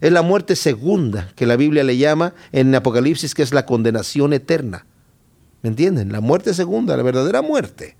Es 0.00 0.12
la 0.12 0.22
muerte 0.22 0.54
segunda 0.54 1.32
que 1.34 1.46
la 1.46 1.56
Biblia 1.56 1.82
le 1.82 1.96
llama 1.96 2.34
en 2.52 2.74
Apocalipsis, 2.74 3.34
que 3.34 3.42
es 3.42 3.52
la 3.52 3.66
condenación 3.66 4.32
eterna. 4.32 4.86
¿Me 5.62 5.70
entienden? 5.70 6.12
La 6.12 6.20
muerte 6.20 6.54
segunda, 6.54 6.96
la 6.96 7.02
verdadera 7.02 7.42
muerte. 7.42 7.96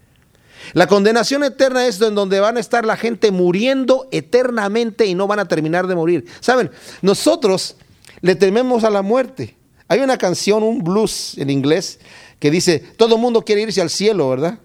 La 0.74 0.86
condenación 0.86 1.44
eterna 1.44 1.86
es 1.86 2.00
en 2.00 2.14
donde 2.14 2.40
van 2.40 2.56
a 2.56 2.60
estar 2.60 2.84
la 2.84 2.96
gente 2.96 3.30
muriendo 3.30 4.08
eternamente 4.10 5.06
y 5.06 5.14
no 5.14 5.26
van 5.26 5.38
a 5.38 5.48
terminar 5.48 5.86
de 5.86 5.94
morir. 5.94 6.26
Saben, 6.40 6.70
nosotros 7.02 7.76
le 8.20 8.34
tememos 8.34 8.84
a 8.84 8.90
la 8.90 9.02
muerte. 9.02 9.56
Hay 9.88 10.00
una 10.00 10.18
canción, 10.18 10.62
un 10.62 10.84
blues 10.84 11.36
en 11.38 11.50
inglés, 11.50 11.98
que 12.38 12.50
dice, 12.50 12.80
todo 12.96 13.16
el 13.16 13.20
mundo 13.20 13.42
quiere 13.42 13.62
irse 13.62 13.80
al 13.80 13.90
cielo, 13.90 14.28
¿verdad? 14.28 14.58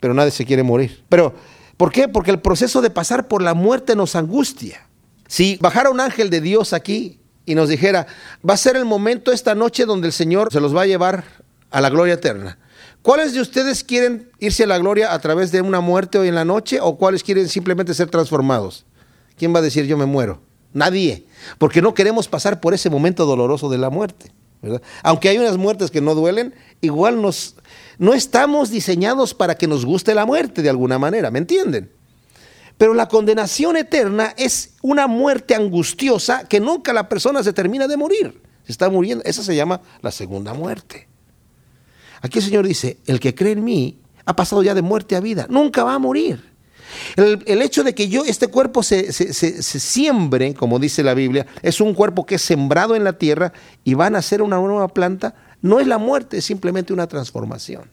Pero 0.00 0.14
nadie 0.14 0.30
se 0.30 0.46
quiere 0.46 0.62
morir. 0.62 1.04
Pero 1.08 1.34
¿Por 1.80 1.92
qué? 1.92 2.08
Porque 2.08 2.30
el 2.30 2.40
proceso 2.40 2.82
de 2.82 2.90
pasar 2.90 3.26
por 3.26 3.40
la 3.40 3.54
muerte 3.54 3.96
nos 3.96 4.14
angustia. 4.14 4.86
Si 5.28 5.56
bajara 5.62 5.88
un 5.88 5.98
ángel 5.98 6.28
de 6.28 6.42
Dios 6.42 6.74
aquí 6.74 7.20
y 7.46 7.54
nos 7.54 7.70
dijera, 7.70 8.06
va 8.46 8.52
a 8.52 8.58
ser 8.58 8.76
el 8.76 8.84
momento 8.84 9.32
esta 9.32 9.54
noche 9.54 9.86
donde 9.86 10.06
el 10.06 10.12
Señor 10.12 10.52
se 10.52 10.60
los 10.60 10.76
va 10.76 10.82
a 10.82 10.86
llevar 10.86 11.24
a 11.70 11.80
la 11.80 11.88
gloria 11.88 12.12
eterna. 12.12 12.58
¿Cuáles 13.00 13.32
de 13.32 13.40
ustedes 13.40 13.82
quieren 13.82 14.30
irse 14.40 14.64
a 14.64 14.66
la 14.66 14.76
gloria 14.76 15.14
a 15.14 15.18
través 15.20 15.52
de 15.52 15.62
una 15.62 15.80
muerte 15.80 16.18
hoy 16.18 16.28
en 16.28 16.34
la 16.34 16.44
noche 16.44 16.80
o 16.82 16.98
cuáles 16.98 17.22
quieren 17.22 17.48
simplemente 17.48 17.94
ser 17.94 18.10
transformados? 18.10 18.84
¿Quién 19.38 19.54
va 19.54 19.60
a 19.60 19.62
decir 19.62 19.86
yo 19.86 19.96
me 19.96 20.04
muero? 20.04 20.42
Nadie, 20.74 21.24
porque 21.56 21.80
no 21.80 21.94
queremos 21.94 22.28
pasar 22.28 22.60
por 22.60 22.74
ese 22.74 22.90
momento 22.90 23.24
doloroso 23.24 23.70
de 23.70 23.78
la 23.78 23.88
muerte. 23.88 24.34
Aunque 25.02 25.28
hay 25.28 25.38
unas 25.38 25.56
muertes 25.56 25.90
que 25.90 26.00
no 26.00 26.14
duelen, 26.14 26.54
igual 26.80 27.22
nos, 27.22 27.56
no 27.98 28.12
estamos 28.14 28.70
diseñados 28.70 29.34
para 29.34 29.54
que 29.54 29.66
nos 29.66 29.84
guste 29.84 30.14
la 30.14 30.26
muerte 30.26 30.62
de 30.62 30.70
alguna 30.70 30.98
manera, 30.98 31.30
¿me 31.30 31.38
entienden? 31.38 31.90
Pero 32.76 32.94
la 32.94 33.08
condenación 33.08 33.76
eterna 33.76 34.34
es 34.38 34.74
una 34.80 35.06
muerte 35.06 35.54
angustiosa 35.54 36.48
que 36.48 36.60
nunca 36.60 36.92
la 36.92 37.08
persona 37.08 37.42
se 37.42 37.52
termina 37.52 37.86
de 37.86 37.96
morir. 37.98 38.40
Se 38.64 38.72
está 38.72 38.88
muriendo. 38.88 39.22
Esa 39.26 39.42
se 39.42 39.54
llama 39.54 39.82
la 40.00 40.10
segunda 40.10 40.54
muerte. 40.54 41.06
Aquí 42.22 42.38
el 42.38 42.44
Señor 42.44 42.66
dice, 42.66 42.98
el 43.06 43.20
que 43.20 43.34
cree 43.34 43.52
en 43.52 43.64
mí 43.64 43.98
ha 44.24 44.34
pasado 44.34 44.62
ya 44.62 44.74
de 44.74 44.80
muerte 44.80 45.14
a 45.14 45.20
vida. 45.20 45.46
Nunca 45.50 45.84
va 45.84 45.94
a 45.94 45.98
morir. 45.98 46.49
El, 47.16 47.62
hecho 47.62 47.84
de 47.84 47.94
que 47.94 48.08
yo, 48.08 48.24
este 48.24 48.48
cuerpo 48.48 48.82
se, 48.82 49.12
se, 49.12 49.62
siembre, 49.62 50.54
como 50.54 50.78
dice 50.78 51.02
la 51.02 51.14
Biblia, 51.14 51.46
es 51.62 51.80
un 51.80 51.94
cuerpo 51.94 52.26
que 52.26 52.36
es 52.36 52.42
sembrado 52.42 52.96
en 52.96 53.04
la 53.04 53.14
tierra 53.14 53.52
y 53.84 53.94
va 53.94 54.06
a 54.06 54.10
nacer 54.10 54.42
una 54.42 54.56
nueva 54.56 54.88
planta, 54.88 55.34
no 55.62 55.80
es 55.80 55.86
la 55.86 55.98
muerte, 55.98 56.38
es 56.38 56.44
simplemente 56.44 56.92
una 56.92 57.06
transformación. 57.06 57.84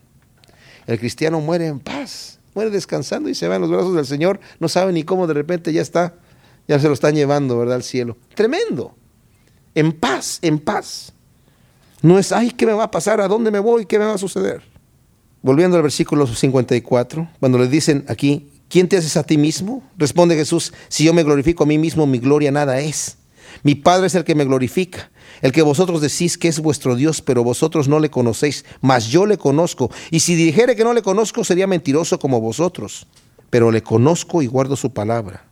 El 0.85 0.99
cristiano 0.99 1.39
muere 1.41 1.67
en 1.67 1.79
paz, 1.79 2.39
muere 2.55 2.71
descansando 2.71 3.29
y 3.29 3.35
se 3.35 3.47
va 3.47 3.55
en 3.55 3.61
los 3.61 3.69
brazos 3.69 3.95
del 3.95 4.05
Señor, 4.05 4.39
no 4.59 4.69
sabe 4.69 4.93
ni 4.93 5.03
cómo 5.03 5.27
de 5.27 5.33
repente 5.33 5.73
ya 5.73 5.81
está, 5.81 6.15
ya 6.67 6.79
se 6.79 6.87
lo 6.87 6.93
están 6.93 7.15
llevando, 7.15 7.57
¿verdad? 7.57 7.75
Al 7.75 7.83
cielo. 7.83 8.17
Tremendo. 8.35 8.95
En 9.75 9.91
paz, 9.91 10.39
en 10.41 10.59
paz. 10.59 11.13
No 12.01 12.17
es, 12.17 12.31
ay, 12.31 12.51
¿qué 12.51 12.65
me 12.65 12.73
va 12.73 12.85
a 12.85 12.91
pasar? 12.91 13.21
¿A 13.21 13.27
dónde 13.27 13.51
me 13.51 13.59
voy? 13.59 13.85
¿Qué 13.85 13.99
me 13.99 14.05
va 14.05 14.13
a 14.13 14.17
suceder? 14.17 14.61
Volviendo 15.41 15.77
al 15.77 15.83
versículo 15.83 16.25
54, 16.27 17.29
cuando 17.39 17.57
le 17.57 17.67
dicen 17.67 18.05
aquí, 18.07 18.49
¿quién 18.69 18.87
te 18.87 18.97
haces 18.97 19.17
a 19.17 19.23
ti 19.23 19.37
mismo? 19.37 19.83
Responde 19.97 20.35
Jesús, 20.35 20.73
si 20.87 21.03
yo 21.03 21.13
me 21.13 21.23
glorifico 21.23 21.63
a 21.63 21.67
mí 21.67 21.77
mismo, 21.77 22.05
mi 22.07 22.19
gloria 22.19 22.51
nada 22.51 22.79
es. 22.79 23.17
Mi 23.63 23.75
Padre 23.75 24.07
es 24.07 24.15
el 24.15 24.23
que 24.23 24.35
me 24.35 24.45
glorifica, 24.45 25.09
el 25.41 25.51
que 25.51 25.61
vosotros 25.61 26.01
decís 26.01 26.37
que 26.37 26.47
es 26.47 26.59
vuestro 26.59 26.95
Dios, 26.95 27.21
pero 27.21 27.43
vosotros 27.43 27.87
no 27.87 27.99
le 27.99 28.09
conocéis, 28.09 28.65
mas 28.81 29.07
yo 29.07 29.25
le 29.25 29.37
conozco. 29.37 29.89
Y 30.11 30.19
si 30.19 30.35
dijere 30.35 30.75
que 30.75 30.83
no 30.83 30.93
le 30.93 31.01
conozco, 31.01 31.43
sería 31.43 31.67
mentiroso 31.67 32.19
como 32.19 32.39
vosotros, 32.39 33.07
pero 33.49 33.71
le 33.71 33.81
conozco 33.81 34.41
y 34.41 34.47
guardo 34.47 34.75
su 34.75 34.93
palabra. 34.93 35.45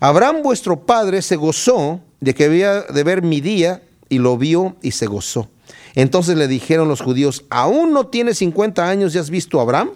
Abraham 0.00 0.42
vuestro 0.42 0.84
Padre 0.84 1.22
se 1.22 1.36
gozó 1.36 2.00
de 2.20 2.34
que 2.34 2.44
había 2.44 2.82
de 2.82 3.02
ver 3.04 3.22
mi 3.22 3.40
día, 3.40 3.82
y 4.08 4.18
lo 4.18 4.38
vio 4.38 4.76
y 4.82 4.92
se 4.92 5.06
gozó. 5.06 5.48
Entonces 5.94 6.36
le 6.36 6.48
dijeron 6.48 6.88
los 6.88 7.00
judíos, 7.00 7.44
¿aún 7.50 7.92
no 7.92 8.06
tienes 8.06 8.38
50 8.38 8.88
años 8.88 9.14
y 9.14 9.18
has 9.18 9.30
visto 9.30 9.58
a 9.58 9.62
Abraham? 9.62 9.90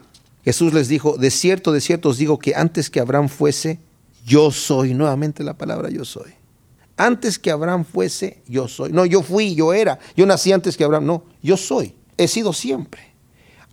Jesús 0.44 0.72
les 0.74 0.88
dijo, 0.88 1.16
de 1.16 1.30
cierto, 1.30 1.72
de 1.72 1.80
cierto 1.80 2.08
os 2.08 2.18
digo 2.18 2.38
que 2.38 2.54
antes 2.54 2.90
que 2.90 3.00
Abraham 3.00 3.28
fuese, 3.28 3.78
yo 4.24 4.50
soy, 4.50 4.94
nuevamente 4.94 5.44
la 5.44 5.56
palabra 5.56 5.90
yo 5.90 6.04
soy. 6.04 6.32
Antes 6.96 7.38
que 7.38 7.50
Abraham 7.50 7.84
fuese, 7.84 8.42
yo 8.46 8.68
soy. 8.68 8.92
No, 8.92 9.06
yo 9.06 9.22
fui, 9.22 9.54
yo 9.54 9.72
era. 9.72 9.98
Yo 10.16 10.26
nací 10.26 10.52
antes 10.52 10.76
que 10.76 10.84
Abraham. 10.84 11.06
No, 11.06 11.24
yo 11.42 11.56
soy. 11.56 11.94
He 12.16 12.28
sido 12.28 12.52
siempre. 12.52 13.12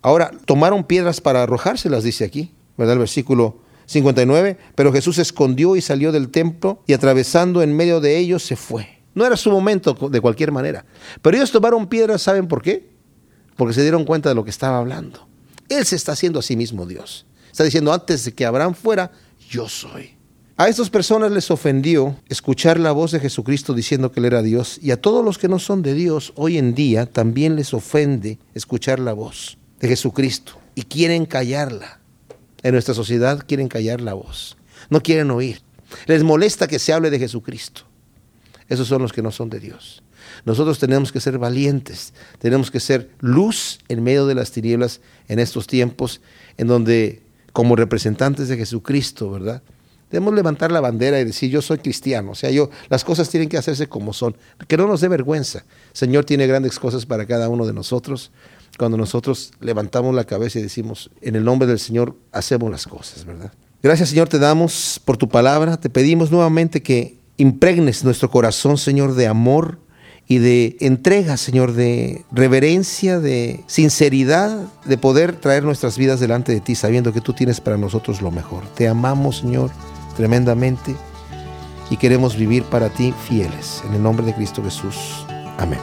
Ahora, 0.01 0.31
tomaron 0.45 0.83
piedras 0.85 1.19
para 1.19 1.43
arrojárselas, 1.43 2.03
dice 2.03 2.23
aquí, 2.23 2.53
¿verdad? 2.77 2.93
El 2.93 2.99
versículo 2.99 3.59
59. 3.85 4.57
Pero 4.75 4.93
Jesús 4.93 5.17
se 5.17 5.21
escondió 5.21 5.75
y 5.75 5.81
salió 5.81 6.11
del 6.11 6.29
templo 6.29 6.81
y 6.87 6.93
atravesando 6.93 7.61
en 7.61 7.75
medio 7.75 7.99
de 7.99 8.17
ellos 8.17 8.43
se 8.43 8.55
fue. 8.55 8.99
No 9.13 9.25
era 9.25 9.35
su 9.35 9.51
momento 9.51 9.93
de 9.93 10.21
cualquier 10.21 10.51
manera. 10.51 10.85
Pero 11.21 11.35
ellos 11.35 11.51
tomaron 11.51 11.87
piedras, 11.87 12.21
¿saben 12.21 12.47
por 12.47 12.61
qué? 12.61 12.89
Porque 13.57 13.73
se 13.73 13.81
dieron 13.81 14.05
cuenta 14.05 14.29
de 14.29 14.35
lo 14.35 14.43
que 14.45 14.49
estaba 14.49 14.77
hablando. 14.77 15.28
Él 15.69 15.85
se 15.85 15.95
está 15.95 16.13
haciendo 16.13 16.39
a 16.39 16.43
sí 16.43 16.55
mismo 16.55 16.85
Dios. 16.85 17.25
Está 17.51 17.63
diciendo, 17.63 17.93
antes 17.93 18.25
de 18.25 18.33
que 18.33 18.45
Abraham 18.45 18.73
fuera, 18.73 19.11
yo 19.49 19.69
soy. 19.69 20.19
A 20.57 20.67
estas 20.67 20.89
personas 20.89 21.31
les 21.31 21.51
ofendió 21.51 22.17
escuchar 22.27 22.79
la 22.79 22.91
voz 22.91 23.11
de 23.11 23.21
Jesucristo 23.21 23.73
diciendo 23.73 24.11
que 24.11 24.19
Él 24.19 24.25
era 24.25 24.41
Dios 24.41 24.77
y 24.81 24.91
a 24.91 24.99
todos 24.99 25.23
los 25.23 25.37
que 25.37 25.47
no 25.47 25.57
son 25.57 25.81
de 25.81 25.93
Dios 25.93 26.33
hoy 26.35 26.57
en 26.57 26.75
día 26.75 27.05
también 27.05 27.55
les 27.55 27.73
ofende 27.73 28.39
escuchar 28.53 28.99
la 28.99 29.13
voz 29.13 29.57
de 29.79 29.87
Jesucristo 29.87 30.59
y 30.75 30.83
quieren 30.83 31.25
callarla. 31.25 32.01
En 32.61 32.73
nuestra 32.73 32.93
sociedad 32.93 33.41
quieren 33.47 33.69
callar 33.69 34.01
la 34.01 34.13
voz, 34.15 34.57
no 34.89 35.01
quieren 35.01 35.31
oír. 35.31 35.61
Les 36.07 36.23
molesta 36.23 36.67
que 36.67 36.77
se 36.77 36.91
hable 36.91 37.09
de 37.09 37.19
Jesucristo. 37.19 37.83
Esos 38.67 38.89
son 38.89 39.01
los 39.01 39.13
que 39.13 39.21
no 39.21 39.31
son 39.31 39.49
de 39.49 39.61
Dios. 39.61 40.03
Nosotros 40.45 40.79
tenemos 40.79 41.11
que 41.11 41.19
ser 41.19 41.37
valientes, 41.37 42.13
tenemos 42.39 42.71
que 42.71 42.79
ser 42.79 43.09
luz 43.19 43.79
en 43.87 44.03
medio 44.03 44.25
de 44.25 44.35
las 44.35 44.51
tinieblas 44.51 45.01
en 45.27 45.39
estos 45.39 45.67
tiempos 45.67 46.21
en 46.57 46.67
donde 46.67 47.21
como 47.53 47.75
representantes 47.75 48.47
de 48.47 48.57
Jesucristo, 48.57 49.31
¿verdad? 49.31 49.61
Debemos 50.11 50.33
levantar 50.33 50.71
la 50.71 50.81
bandera 50.81 51.19
y 51.19 51.23
decir, 51.23 51.51
yo 51.51 51.61
soy 51.61 51.77
cristiano. 51.77 52.31
O 52.31 52.35
sea, 52.35 52.49
yo, 52.49 52.69
las 52.89 53.03
cosas 53.03 53.29
tienen 53.29 53.47
que 53.47 53.57
hacerse 53.57 53.87
como 53.87 54.11
son. 54.11 54.35
Que 54.67 54.75
no 54.75 54.87
nos 54.87 55.01
dé 55.01 55.07
vergüenza. 55.07 55.65
Señor 55.93 56.25
tiene 56.25 56.47
grandes 56.47 56.79
cosas 56.79 57.05
para 57.05 57.27
cada 57.27 57.47
uno 57.47 57.65
de 57.67 57.73
nosotros. 57.73 58.31
cuando 58.77 58.97
nosotros 58.97 59.51
levantamos 59.59 60.15
la 60.15 60.23
cabeza 60.23 60.57
y 60.57 60.61
decimos, 60.61 61.11
en 61.21 61.35
el 61.35 61.43
nombre 61.43 61.67
del 61.67 61.79
Señor 61.79 62.15
hacemos 62.31 62.71
las 62.71 62.87
cosas, 62.87 63.25
¿verdad? 63.25 63.51
Gracias 63.83 64.09
Señor 64.09 64.29
te 64.29 64.39
damos 64.39 65.01
por 65.03 65.17
tu 65.17 65.27
palabra, 65.27 65.77
te 65.77 65.89
pedimos 65.89 66.31
nuevamente 66.31 66.81
que 66.81 67.17
impregnes 67.37 68.03
nuestro 68.03 68.29
corazón, 68.29 68.77
Señor, 68.77 69.15
de 69.15 69.27
amor 69.27 69.79
y 70.31 70.37
de 70.37 70.77
entrega, 70.79 71.37
Señor, 71.37 71.73
de 71.73 72.23
reverencia, 72.31 73.19
de 73.19 73.63
sinceridad, 73.65 74.59
de 74.85 74.95
poder 74.95 75.35
traer 75.35 75.63
nuestras 75.63 75.97
vidas 75.97 76.19
delante 76.19 76.51
de 76.51 76.61
ti, 76.61 76.75
sabiendo 76.75 77.11
que 77.11 77.19
tú 77.19 77.33
tienes 77.33 77.59
para 77.59 77.77
nosotros 77.77 78.21
lo 78.21 78.29
mejor. 78.29 78.63
Te 78.75 78.87
amamos, 78.87 79.39
Señor, 79.39 79.71
tremendamente 80.15 80.95
y 81.89 81.97
queremos 81.97 82.37
vivir 82.37 82.61
para 82.61 82.89
ti 82.89 83.11
fieles. 83.27 83.81
En 83.87 83.95
el 83.95 84.03
nombre 84.03 84.23
de 84.23 84.35
Cristo 84.35 84.63
Jesús. 84.63 85.25
Amén. 85.57 85.79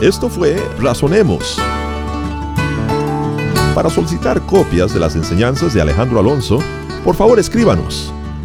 Esto 0.00 0.30
fue 0.30 0.56
Razonemos. 0.80 1.58
Para 3.74 3.90
solicitar 3.90 4.40
copias 4.46 4.94
de 4.94 5.00
las 5.00 5.14
enseñanzas 5.14 5.74
de 5.74 5.82
Alejandro 5.82 6.20
Alonso, 6.20 6.58
por 7.04 7.14
favor 7.16 7.38
escríbanos 7.38 8.14